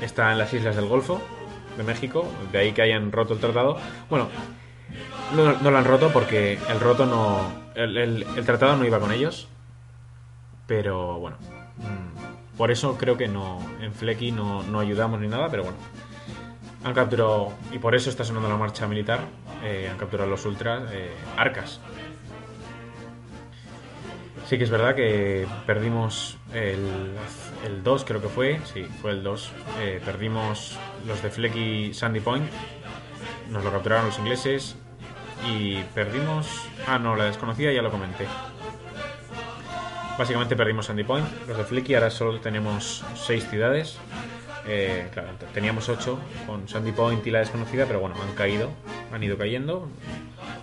[0.00, 1.20] Está en las islas del Golfo
[1.76, 3.78] de México, de ahí que hayan roto el tratado.
[4.10, 4.28] Bueno,
[5.34, 7.52] no, lo han roto porque el roto no.
[7.74, 9.48] El, el- el tratado no iba con ellos.
[10.66, 11.36] Pero bueno.
[11.78, 13.58] mm, Por eso creo que no.
[13.80, 15.78] En Flecky no, no ayudamos ni nada, pero bueno.
[16.84, 17.52] Han capturado.
[17.72, 19.20] Y por eso está sonando la marcha militar.
[19.62, 20.82] eh, han capturado los ultras.
[20.92, 21.80] eh, arcas.
[24.46, 27.14] Sí que es verdad que perdimos el,
[27.66, 28.60] el 2, creo que fue.
[28.72, 29.52] Sí, fue el 2.
[29.80, 32.50] Eh, perdimos los de Flecky Sandy Point.
[33.50, 34.76] Nos lo capturaron los ingleses.
[35.46, 36.46] Y perdimos.
[36.86, 38.26] Ah, no, la desconocida ya lo comenté.
[40.18, 41.94] Básicamente perdimos Sandy Point, los de Flecky.
[41.94, 43.98] Ahora solo tenemos 6 ciudades.
[44.66, 48.70] Eh, claro, teníamos 8 con Sandy Point y la desconocida, pero bueno, han caído,
[49.12, 49.88] han ido cayendo.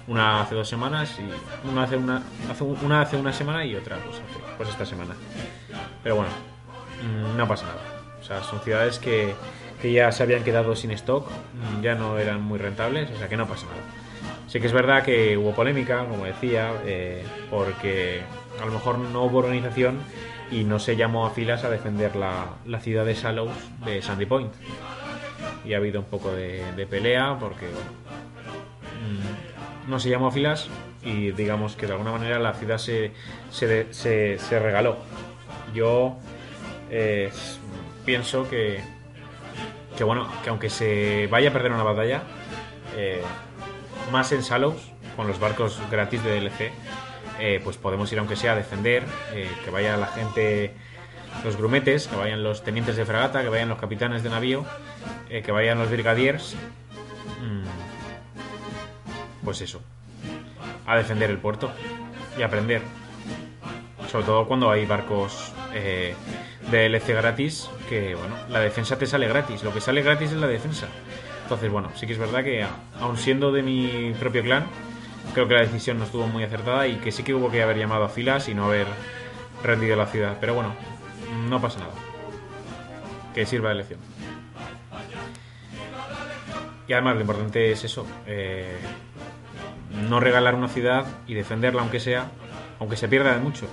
[0.08, 2.22] Una hace dos semanas y una hace una,
[2.52, 5.16] hace un- una hace una semana y otra pues, hace, pues esta semana.
[6.04, 6.30] Pero bueno,
[7.02, 7.82] mm, no pasa nada.
[8.20, 9.34] O sea, son ciudades que,
[9.82, 13.28] que ya se habían quedado sin stock, mm, ya no eran muy rentables, o sea
[13.30, 13.78] que no pasa nada.
[14.48, 18.22] Sí que es verdad que hubo polémica, como decía, eh, porque
[18.62, 19.98] a lo mejor no hubo organización
[20.52, 23.52] y no se llamó a filas a defender la, la ciudad de Sallows
[23.86, 24.54] de Sandy Point.
[25.66, 27.90] Y ha habido un poco de, de pelea porque bueno,
[29.88, 30.70] mm, no se llamó a filas
[31.04, 33.12] y digamos que de alguna manera la ciudad se,
[33.52, 34.98] se, se- se regaló.
[35.74, 36.18] Yo
[36.90, 37.32] eh,
[38.06, 38.80] pienso que,
[39.96, 42.24] que bueno, que aunque se vaya a perder una batalla,
[42.96, 43.22] eh,
[44.12, 46.72] más en Sallows, con los barcos gratis de DLC,
[47.39, 50.74] eh, pues podemos ir aunque sea a defender, eh, que vaya la gente,
[51.43, 54.66] los grumetes, que vayan los tenientes de fragata, que vayan los capitanes de navío,
[55.28, 56.56] que vayan los brigadiers,
[57.41, 57.66] mm,
[59.43, 59.82] pues eso,
[60.86, 61.72] a defender el puerto
[62.38, 62.82] y aprender.
[64.10, 66.16] Sobre todo cuando hay barcos eh,
[66.72, 70.38] de DLC gratis, que bueno, la defensa te sale gratis, lo que sale gratis es
[70.38, 70.88] la defensa.
[71.44, 72.66] Entonces, bueno, sí que es verdad que
[73.00, 74.66] aun siendo de mi propio clan,
[75.34, 77.78] creo que la decisión no estuvo muy acertada y que sí que hubo que haber
[77.78, 78.88] llamado a filas y no haber
[79.64, 80.38] rendido la ciudad.
[80.40, 80.74] Pero bueno,
[81.50, 81.94] no pasa nada.
[83.34, 84.00] Que sirva de lección.
[86.88, 88.78] Y además lo importante es eso, eh,
[90.08, 92.32] no regalar una ciudad y defenderla aunque sea,
[92.80, 93.68] aunque se pierda de mucho,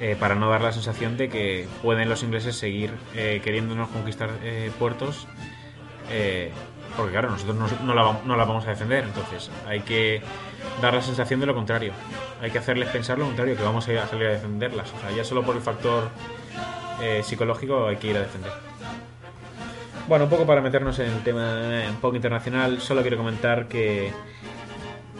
[0.00, 4.30] eh, para no dar la sensación de que pueden los ingleses seguir eh, queriéndonos conquistar
[4.42, 5.28] eh, puertos,
[6.96, 7.68] porque claro, nosotros no,
[8.24, 10.22] no la, vamos a defender, entonces hay que
[10.82, 11.92] dar la sensación de lo contrario,
[12.40, 15.16] hay que hacerles pensar lo contrario, que vamos a, a salir a defenderlas, o sea,
[15.16, 16.08] ya solo por el factor
[17.22, 18.52] psicológico hay que ir a defender.
[20.08, 24.12] Bueno, un poco para meternos en el tema un poco internacional, solo quiero comentar que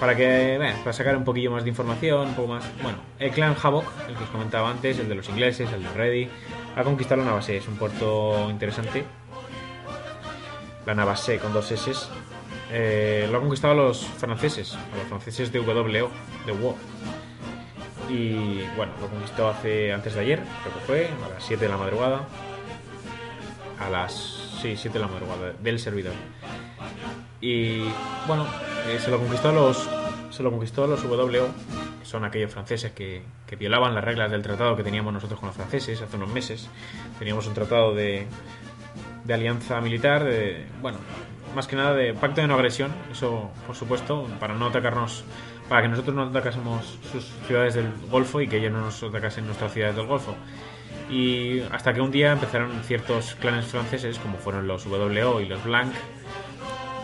[0.01, 3.55] para que para sacar un poquillo más de información, un poco más, bueno, el clan
[3.63, 6.29] Havoc, el que os comentaba antes, el de los ingleses, el de Ready,
[6.75, 9.05] ha conquistado la Navasé, es un puerto interesante.
[10.87, 11.93] La Navasé con dos S.
[12.73, 16.11] Eh, lo han conquistado a los franceses, a los franceses de WO,
[16.47, 16.77] de WO.
[18.09, 21.71] Y bueno, lo conquistó hace antes de ayer, creo que fue, a las 7 de
[21.71, 22.27] la madrugada.
[23.79, 24.13] A las
[24.61, 26.15] sí, 7 de la madrugada del servidor.
[27.41, 27.81] Y
[28.27, 28.47] bueno,
[28.89, 29.89] eh, se lo conquistó a los
[30.31, 31.49] se lo conquistó a los WO,
[31.99, 35.49] que son aquellos franceses que, que violaban las reglas del tratado que teníamos nosotros con
[35.49, 36.69] los franceses hace unos meses.
[37.19, 38.27] Teníamos un tratado de,
[39.25, 40.99] de alianza militar, de, bueno,
[41.55, 45.25] más que nada de pacto de no agresión, eso por supuesto, para no atacarnos,
[45.69, 49.47] para que nosotros no atacásemos sus ciudades del Golfo y que ellos no nos atacasen
[49.47, 50.35] nuestras ciudades del Golfo.
[51.11, 55.63] Y hasta que un día empezaron ciertos clanes franceses, como fueron los WO y los
[55.65, 55.93] Blanc,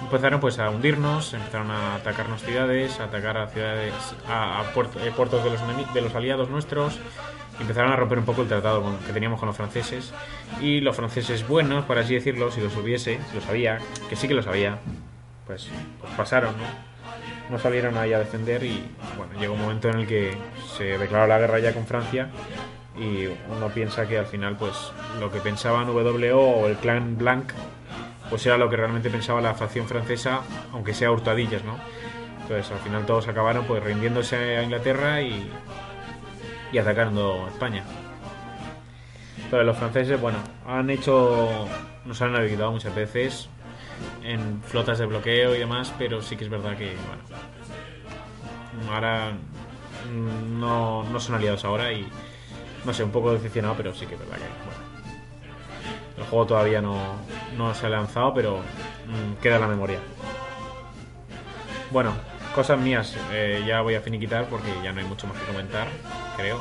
[0.00, 3.92] empezaron pues a hundirnos, empezaron a atacarnos ciudades, a atacar a ciudades,
[4.28, 5.60] a, a puerto- eh, puertos de los,
[5.94, 6.98] de los aliados nuestros,
[7.60, 10.12] empezaron a romper un poco el tratado con- que teníamos con los franceses.
[10.60, 13.78] Y los franceses buenos, por así decirlo, si los hubiese, si lo sabía,
[14.08, 14.78] que sí que lo sabía,
[15.46, 15.68] pues,
[16.00, 16.86] pues pasaron, ¿no?
[17.50, 18.84] No salieron ahí a defender y
[19.16, 20.36] bueno, llegó un momento en el que
[20.76, 22.28] se declaró la guerra ya con Francia
[22.98, 23.26] y
[23.56, 24.72] uno piensa que al final pues
[25.20, 27.52] lo que pensaban WO o el clan Blanc
[28.28, 30.40] pues era lo que realmente pensaba la facción francesa,
[30.72, 31.76] aunque sea hurtadillas, ¿no?
[32.42, 35.50] Entonces al final todos acabaron pues rindiéndose a Inglaterra y,
[36.72, 37.84] y atacando España.
[39.36, 41.68] Entonces los franceses, bueno, han hecho,
[42.04, 43.48] nos han ayudado muchas veces
[44.22, 47.22] en flotas de bloqueo y demás, pero sí que es verdad que, bueno,
[48.92, 49.32] ahora
[50.58, 52.06] no, no son aliados ahora y
[52.84, 54.65] no sé, un poco decepcionado, pero sí que es verdad que,
[56.16, 56.96] el juego todavía no,
[57.56, 59.98] no se ha lanzado, pero mm, queda en la memoria.
[61.90, 62.12] Bueno,
[62.54, 65.86] cosas mías, eh, ya voy a finiquitar porque ya no hay mucho más que comentar,
[66.36, 66.58] creo.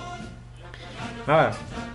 [1.26, 1.54] nada,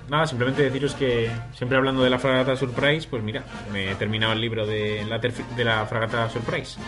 [0.08, 4.32] nada, simplemente deciros que siempre hablando de la fragata Surprise, pues mira, me he terminado
[4.32, 6.80] el libro de la, fragata Surprise,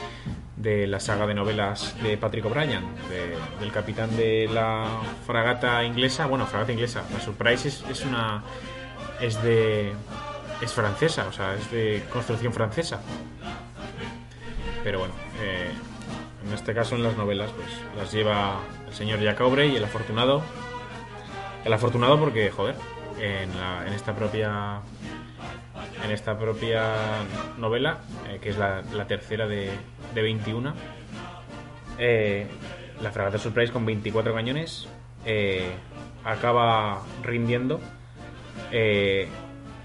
[0.57, 2.83] de la saga de novelas de Patrick O'Brien,
[3.61, 4.87] del capitán de la
[5.27, 8.43] fragata inglesa, bueno, fragata inglesa, la Surprise es, una...
[9.21, 9.93] es de...
[10.63, 13.01] es francesa, o sea, es de construcción francesa.
[14.85, 15.71] Pero bueno, eh,
[16.47, 20.43] en este caso en las novelas, pues las lleva el señor Jack y el afortunado.
[21.65, 22.77] El afortunado porque, joder,
[23.19, 23.51] en,
[23.93, 24.81] esta propia
[26.05, 26.95] en esta propia
[27.59, 27.99] novela,
[28.29, 29.71] eh, que es la, tercera de,
[30.15, 30.75] de 21,
[31.99, 32.47] eh,
[33.01, 34.89] la fragata Surprise con 24 cañones
[36.25, 37.81] acaba rindiendo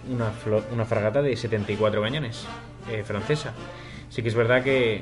[0.09, 0.31] una,
[0.71, 2.45] una, fragata de 74 cañones
[3.03, 3.53] francesa.
[4.09, 5.01] Sí que es verdad que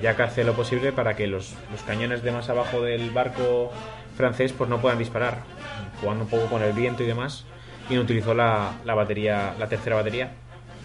[0.00, 3.70] Jack hace lo posible para que los, los cañones de más abajo del barco
[4.16, 5.42] francés pues no puedan disparar,
[6.00, 7.44] jugando un poco con el viento y demás
[7.90, 10.32] y no utilizó la, la batería, la tercera batería,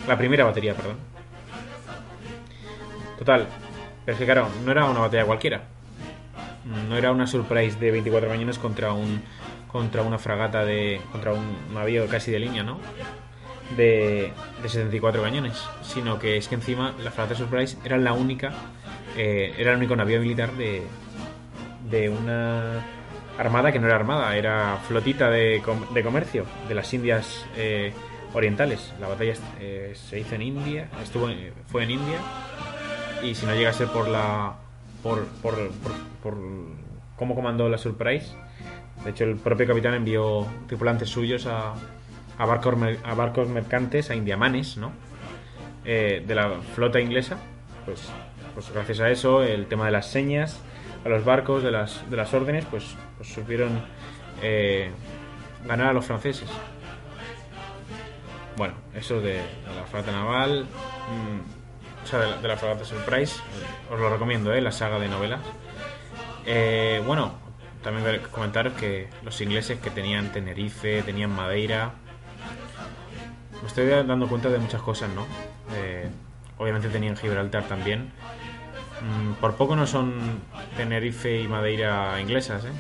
[0.08, 0.98] la primera batería, perdón.
[3.18, 3.48] Total,
[4.06, 5.64] pero es que claro, no era una batalla cualquiera.
[6.90, 9.22] No era una surprise de 24 cañones contra un
[9.68, 12.80] contra una fragata de contra un navío casi de línea, ¿no?
[13.76, 14.32] De,
[14.64, 18.54] de 74 cañones, sino que es que encima la fragata Surprise era la única
[19.18, 20.84] eh, era el único navío militar de
[21.90, 22.86] de una
[23.38, 25.62] armada que no era armada, era flotita de,
[25.94, 27.94] de comercio de las Indias eh,
[28.34, 28.94] Orientales.
[29.00, 31.30] La batalla eh, se hizo en India, estuvo
[31.68, 32.20] fue en India
[33.24, 34.56] y si no llega a ser por la
[35.02, 35.56] por, por,
[36.22, 36.38] por,
[37.16, 38.36] cómo comandó la Surprise,
[39.04, 41.74] de hecho el propio capitán envió tripulantes suyos a,
[42.38, 44.92] a barcos a barcos mercantes, a indiamanes, ¿no?
[45.86, 47.38] Eh, de la flota inglesa,
[47.86, 48.10] pues,
[48.54, 50.62] pues gracias a eso el tema de las señas
[51.06, 53.82] a los barcos de las, de las órdenes, pues, pues supieron
[54.42, 54.92] eh,
[55.66, 56.50] ganar a los franceses.
[58.58, 59.36] Bueno, eso de,
[59.76, 63.40] la fragata naval, mm, o sea, de la, fragata Surprise,
[63.92, 64.62] os lo recomiendo, ¿eh?
[64.62, 65.40] la saga de novelas.
[66.46, 67.36] Eh, bueno,
[67.84, 71.94] también comentaros que los ingleses que tenían Tenerife, tenían Madeira,
[73.68, 75.26] estoy dando cuenta de muchas cosas, ¿no?
[76.60, 78.12] obviamente tenían Gibraltar también,
[79.02, 80.42] Mm, por poco no son
[80.76, 82.72] Tenerife y Madeira inglesas, ¿eh?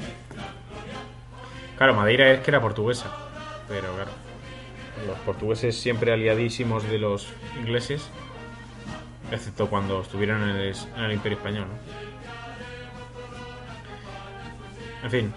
[1.77, 3.11] Claro, Madeira es que era portuguesa,
[3.67, 4.09] pero claro,
[5.05, 7.27] los portugueses siempre aliadísimos de los
[7.59, 8.09] ingleses,
[9.31, 11.67] excepto cuando estuvieron en el, Imperio Español,
[15.03, 15.33] En fin.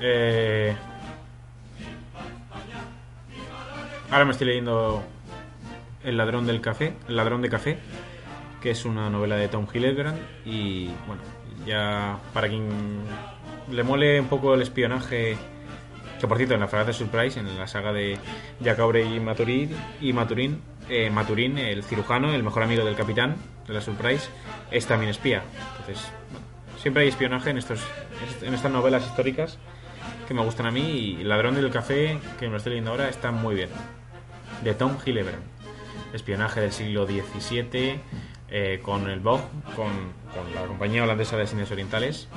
[0.00, 0.74] Eh,
[4.12, 5.02] ahora me estoy leyendo
[6.04, 7.78] El ladrón del café, El ladrón de café,
[8.60, 11.22] que es una novela de Tom Hillebrand y bueno,
[11.66, 12.68] ya para quien
[13.70, 15.36] le mole un poco el espionaje
[16.20, 18.18] que por cierto en la fragata Surprise en la saga de
[18.60, 23.36] Jack y Maturín y Maturín eh, Maturín el cirujano el mejor amigo del capitán
[23.66, 24.28] de la Surprise
[24.70, 25.42] es también espía.
[25.78, 26.12] Entonces
[26.76, 27.80] siempre hay espionaje en estos
[28.42, 29.58] en estas novelas históricas
[30.28, 33.08] que me gustan a mí y ladrón del café que me lo estoy leyendo ahora
[33.08, 33.70] está muy bien
[34.62, 35.52] de Tom Hillebrand
[36.12, 38.00] espionaje del siglo XVII
[38.50, 39.40] eh, con el BOG,
[39.74, 40.22] con,
[40.54, 42.28] la compañía holandesa de Indias Orientales.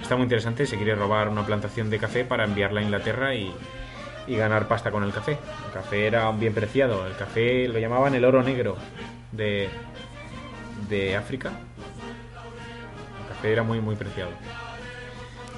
[0.00, 3.52] Está muy interesante, se quiere robar una plantación de café para enviarla a Inglaterra y,
[4.26, 5.32] ganar pasta con el café.
[5.66, 8.76] El café era bien preciado, el café lo llamaban el oro negro
[9.32, 9.68] de,
[10.88, 11.50] de África.
[13.22, 14.30] El café era muy, muy preciado.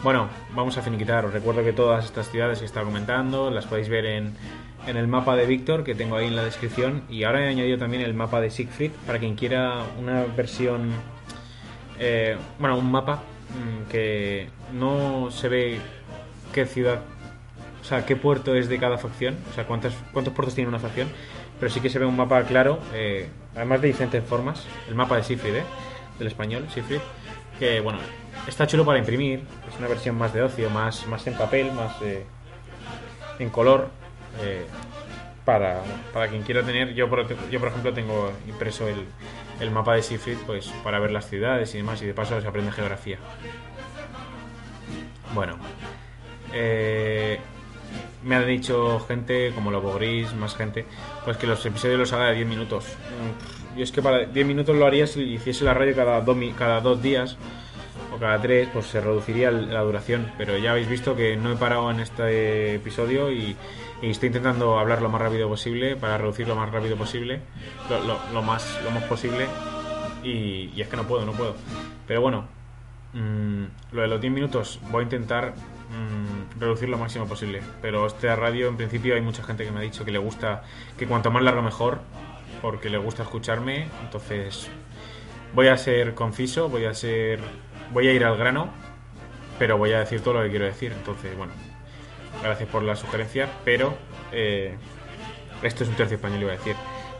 [0.02, 1.24] Bueno, vamos a finiquitar.
[1.24, 4.34] Os recuerdo que todas estas ciudades que he comentando las podéis ver en
[4.86, 7.78] en el mapa de Víctor que tengo ahí en la descripción y ahora he añadido
[7.78, 10.90] también el mapa de Siegfried para quien quiera una versión
[11.98, 15.80] eh, bueno un mapa mm, que no se ve
[16.52, 17.00] qué ciudad
[17.80, 20.78] o sea qué puerto es de cada facción o sea cuántos cuántos puertos tiene una
[20.78, 21.08] facción
[21.58, 25.16] pero sí que se ve un mapa claro eh, además de diferentes formas el mapa
[25.16, 25.64] de Siegfried ¿eh?
[26.18, 27.00] del español Siegfried
[27.58, 27.98] que bueno
[28.46, 31.96] está chulo para imprimir es una versión más de ocio más más en papel más
[33.38, 33.88] en color
[34.42, 34.66] eh,
[35.44, 35.80] para,
[36.12, 39.06] para, quien quiera tener, yo por, yo por ejemplo tengo impreso el,
[39.60, 42.48] el mapa de Siegfried pues, para ver las ciudades y demás, y de paso se
[42.48, 43.18] aprende geografía.
[45.34, 45.56] Bueno,
[46.52, 47.38] eh,
[48.24, 50.84] me han dicho gente como Lobo Gris, más gente,
[51.24, 52.84] pues que los episodios los haga de 10 minutos.
[53.76, 56.80] Yo es que para 10 minutos lo haría si hiciese la radio cada, dos, cada
[56.80, 57.36] dos días
[58.14, 60.32] o cada tres, pues se reduciría la duración.
[60.38, 63.56] Pero ya habéis visto que no he parado en este episodio y
[64.02, 67.40] estoy intentando hablar lo más rápido posible para reducir lo más rápido posible,
[68.32, 69.46] lo, más, posible
[70.22, 71.54] y, es que no puedo, no puedo.
[72.06, 72.46] Pero bueno,
[73.12, 75.54] mm, lo de los 10 minutos voy a intentar
[75.90, 77.62] mm, mm, reducir lo máximo posible.
[77.82, 80.62] Pero esta radio, en principio, hay mucha gente que me ha dicho que le gusta,
[80.98, 82.00] que cuanto más largo mejor,
[82.62, 83.88] porque le gusta escucharme.
[84.02, 84.68] Entonces,
[85.54, 87.40] voy a ser conciso, voy a ser,
[87.92, 88.70] voy a ir al grano,
[89.58, 90.92] pero voy a decir todo lo que quiero decir.
[90.92, 91.52] Entonces, bueno,
[92.42, 93.96] gracias por la sugerencia, pero
[94.32, 94.76] eh,
[95.62, 96.76] esto es un tercio español, iba a decir.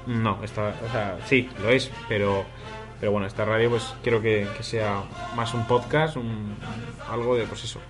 [0.07, 2.47] No, está, o sea, sí, lo es, pero
[3.01, 5.03] pero bueno, esta radio pues quiero que, sea
[5.35, 6.57] más un podcast, un,
[7.11, 7.81] algo de pues eso,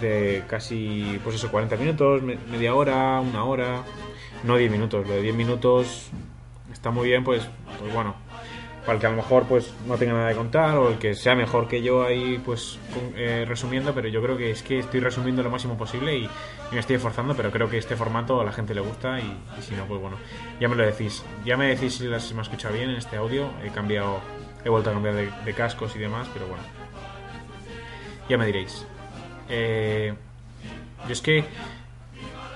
[0.00, 3.82] de casi pues eso, 40 minutos, media hora, una hora,
[4.44, 6.10] no 10 minutos, lo de 10 minutos
[6.72, 7.48] está muy bien, pues,
[7.78, 8.14] pues bueno,
[8.80, 11.14] para el que a lo mejor pues no tenga nada de contar o el que
[11.14, 12.78] sea mejor que yo ahí pues
[13.14, 16.28] eh, resumiendo, pero yo creo que es que estoy resumiendo lo máximo posible y,
[16.72, 19.24] me estoy esforzando, pero creo que este formato a la gente le gusta y,
[19.60, 20.16] si no, pues bueno,
[20.60, 21.24] ya me lo decís.
[21.44, 24.20] Ya me decís si, las, me escucha bien en este audio, he cambiado,
[24.64, 26.62] he vuelto a cambiar de, cascos y demás, pero bueno,
[28.28, 28.86] ya me diréis.
[29.48, 30.14] Eh,
[31.06, 31.44] yo es que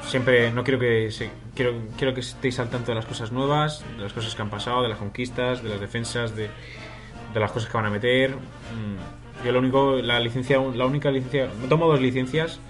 [0.07, 3.85] siempre no quiero que se, quiero, quiero que estéis al tanto de las cosas nuevas,
[3.97, 6.51] de las cosas que han pasado, de las conquistas, de las defensas, de,
[7.33, 8.37] de las cosas que van a meter.
[8.37, 12.61] Mm, yo lo único, la licencia, la única licencia, tomo dos licencias.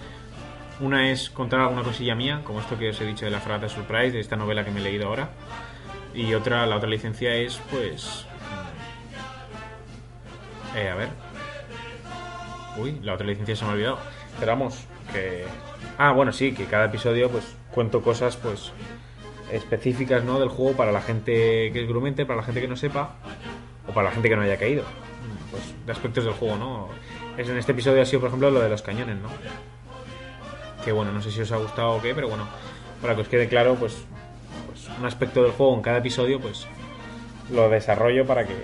[0.81, 3.69] Una es contar alguna cosilla mía, como esto que os he dicho de la Fragata
[3.69, 5.31] Surprise, de esta novela que me he leído ahora.
[6.15, 8.27] Y otra, la otra licencia es, pues.
[10.75, 11.09] Mm, eh, a ver.
[12.77, 13.99] Uy, la otra licencia se me ha olvidado.
[14.41, 15.45] Pero vamos, que.
[15.97, 18.73] Ah, bueno, sí, que cada episodio, pues cuento cosas pues
[19.51, 20.39] específicas ¿no?
[20.39, 23.17] del juego para la gente que es grumente, para la gente que no sepa
[23.89, 24.85] o para la gente que no haya caído.
[25.51, 26.89] Pues de aspectos del juego, ¿no?
[27.37, 29.29] Es, en este episodio ha sido, por ejemplo, lo de los cañones, ¿no?
[30.85, 32.47] Que bueno, no sé si os ha gustado o qué, pero bueno,
[33.01, 34.05] para que os quede claro, pues,
[34.67, 36.67] pues un aspecto del juego en cada episodio, pues
[37.53, 38.55] lo desarrollo para que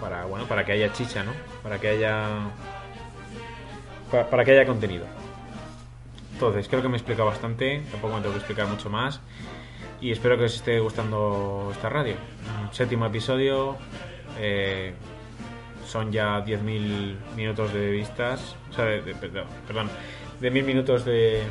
[0.00, 1.32] para bueno, para que haya chicha, ¿no?
[1.62, 2.50] Para que haya
[4.30, 5.19] para que haya contenido.
[6.40, 9.20] Entonces, creo que me he explicado bastante, tampoco me tengo que explicar mucho más.
[10.00, 12.14] Y espero que os esté gustando esta radio.
[12.70, 13.76] Séptimo episodio,
[14.38, 14.94] eh,
[15.86, 19.90] son ya 10.000 minutos de vistas, o sea, de, perdón,
[20.40, 21.42] de 1.000 minutos de,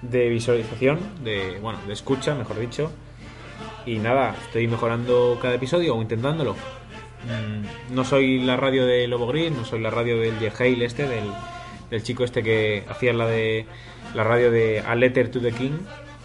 [0.00, 2.90] de visualización, de, bueno, de escucha, mejor dicho.
[3.84, 6.54] Y nada, estoy mejorando cada episodio o intentándolo.
[6.54, 11.06] Mm, no soy la radio de Lobo Gris, no soy la radio del Yehail este,
[11.06, 11.24] del,
[11.90, 13.66] del chico este que hacía la de
[14.14, 15.78] la radio de A Letter to the King,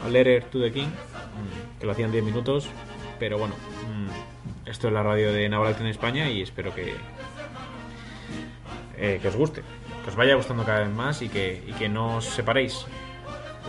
[0.05, 2.69] A Letter to the King, mm, que lo hacían 10 minutos,
[3.19, 3.55] pero bueno,
[3.87, 6.95] mm, esto es la radio de Naval en España y espero que
[9.03, 9.63] eh, que os guste,
[10.03, 12.85] que os vaya gustando cada vez más y que, y que no os separéis,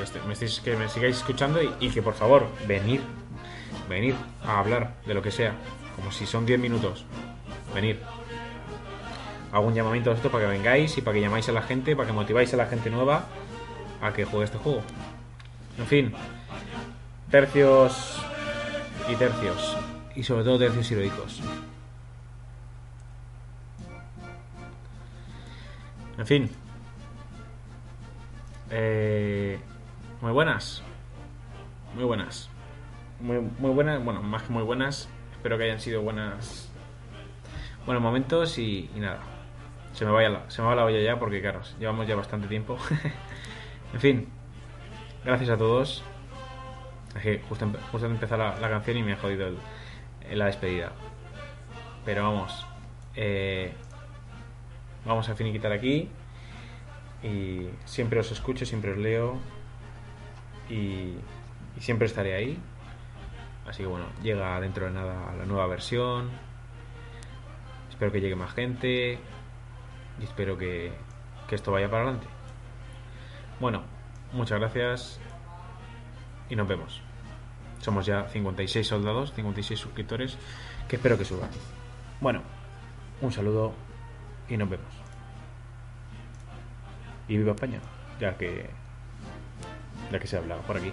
[0.02, 0.20] este,
[0.62, 3.00] que me sigáis escuchando y, que por favor, venir,
[3.88, 4.14] venir
[4.44, 5.54] a hablar de lo que sea,
[5.96, 7.06] como si son 10 minutos,
[7.74, 7.98] venir
[9.52, 11.94] hago un llamamiento a esto para que vengáis y para que llamáis a la gente,
[11.94, 13.26] para que motiváis a la gente nueva
[14.00, 14.82] a que juegue este juego.
[15.78, 16.12] En fin,
[17.30, 18.20] tercios
[19.08, 19.76] y tercios.
[20.16, 21.40] Y sobre todo tercios heroicos.
[26.18, 26.50] En fin.
[28.70, 29.58] Eh,
[30.20, 30.82] muy buenas.
[31.94, 32.48] Muy buenas.
[33.20, 35.08] Muy, muy buenas, bueno, más que muy buenas.
[35.32, 36.68] Espero que hayan sido buenas.
[37.86, 39.31] Buenos momentos y, nada.
[39.92, 42.48] Se me, vaya la, se me va la olla ya porque, claro, llevamos ya bastante
[42.48, 42.78] tiempo.
[43.92, 44.28] En fin,
[45.22, 46.02] gracias a todos.
[47.14, 49.50] Es que justo, justo empezar la, canción y me ha jodido
[50.30, 50.92] la despedida.
[52.04, 52.66] Pero vamos,
[53.14, 53.72] eh,
[55.04, 56.08] vamos a finiquitar aquí.
[57.22, 59.38] Y siempre os escucho, siempre os leo.
[60.70, 61.16] Y
[61.78, 62.58] siempre estaré ahí.
[63.66, 66.30] Así que bueno, llega dentro de nada la nueva versión.
[67.90, 69.18] Espero que llegue más gente.
[70.20, 70.92] Y espero que,
[71.48, 72.26] que esto vaya para adelante.
[73.60, 73.82] Bueno,
[74.32, 75.20] muchas gracias
[76.48, 77.00] y nos vemos.
[77.80, 80.38] Somos ya 56 soldados, 56 suscriptores,
[80.88, 81.50] que espero que suban.
[82.20, 82.42] Bueno,
[83.20, 83.72] un saludo
[84.48, 84.92] y nos vemos.
[87.28, 87.80] Y viva España,
[88.20, 88.70] ya que
[90.12, 90.92] ya que se habla por aquí.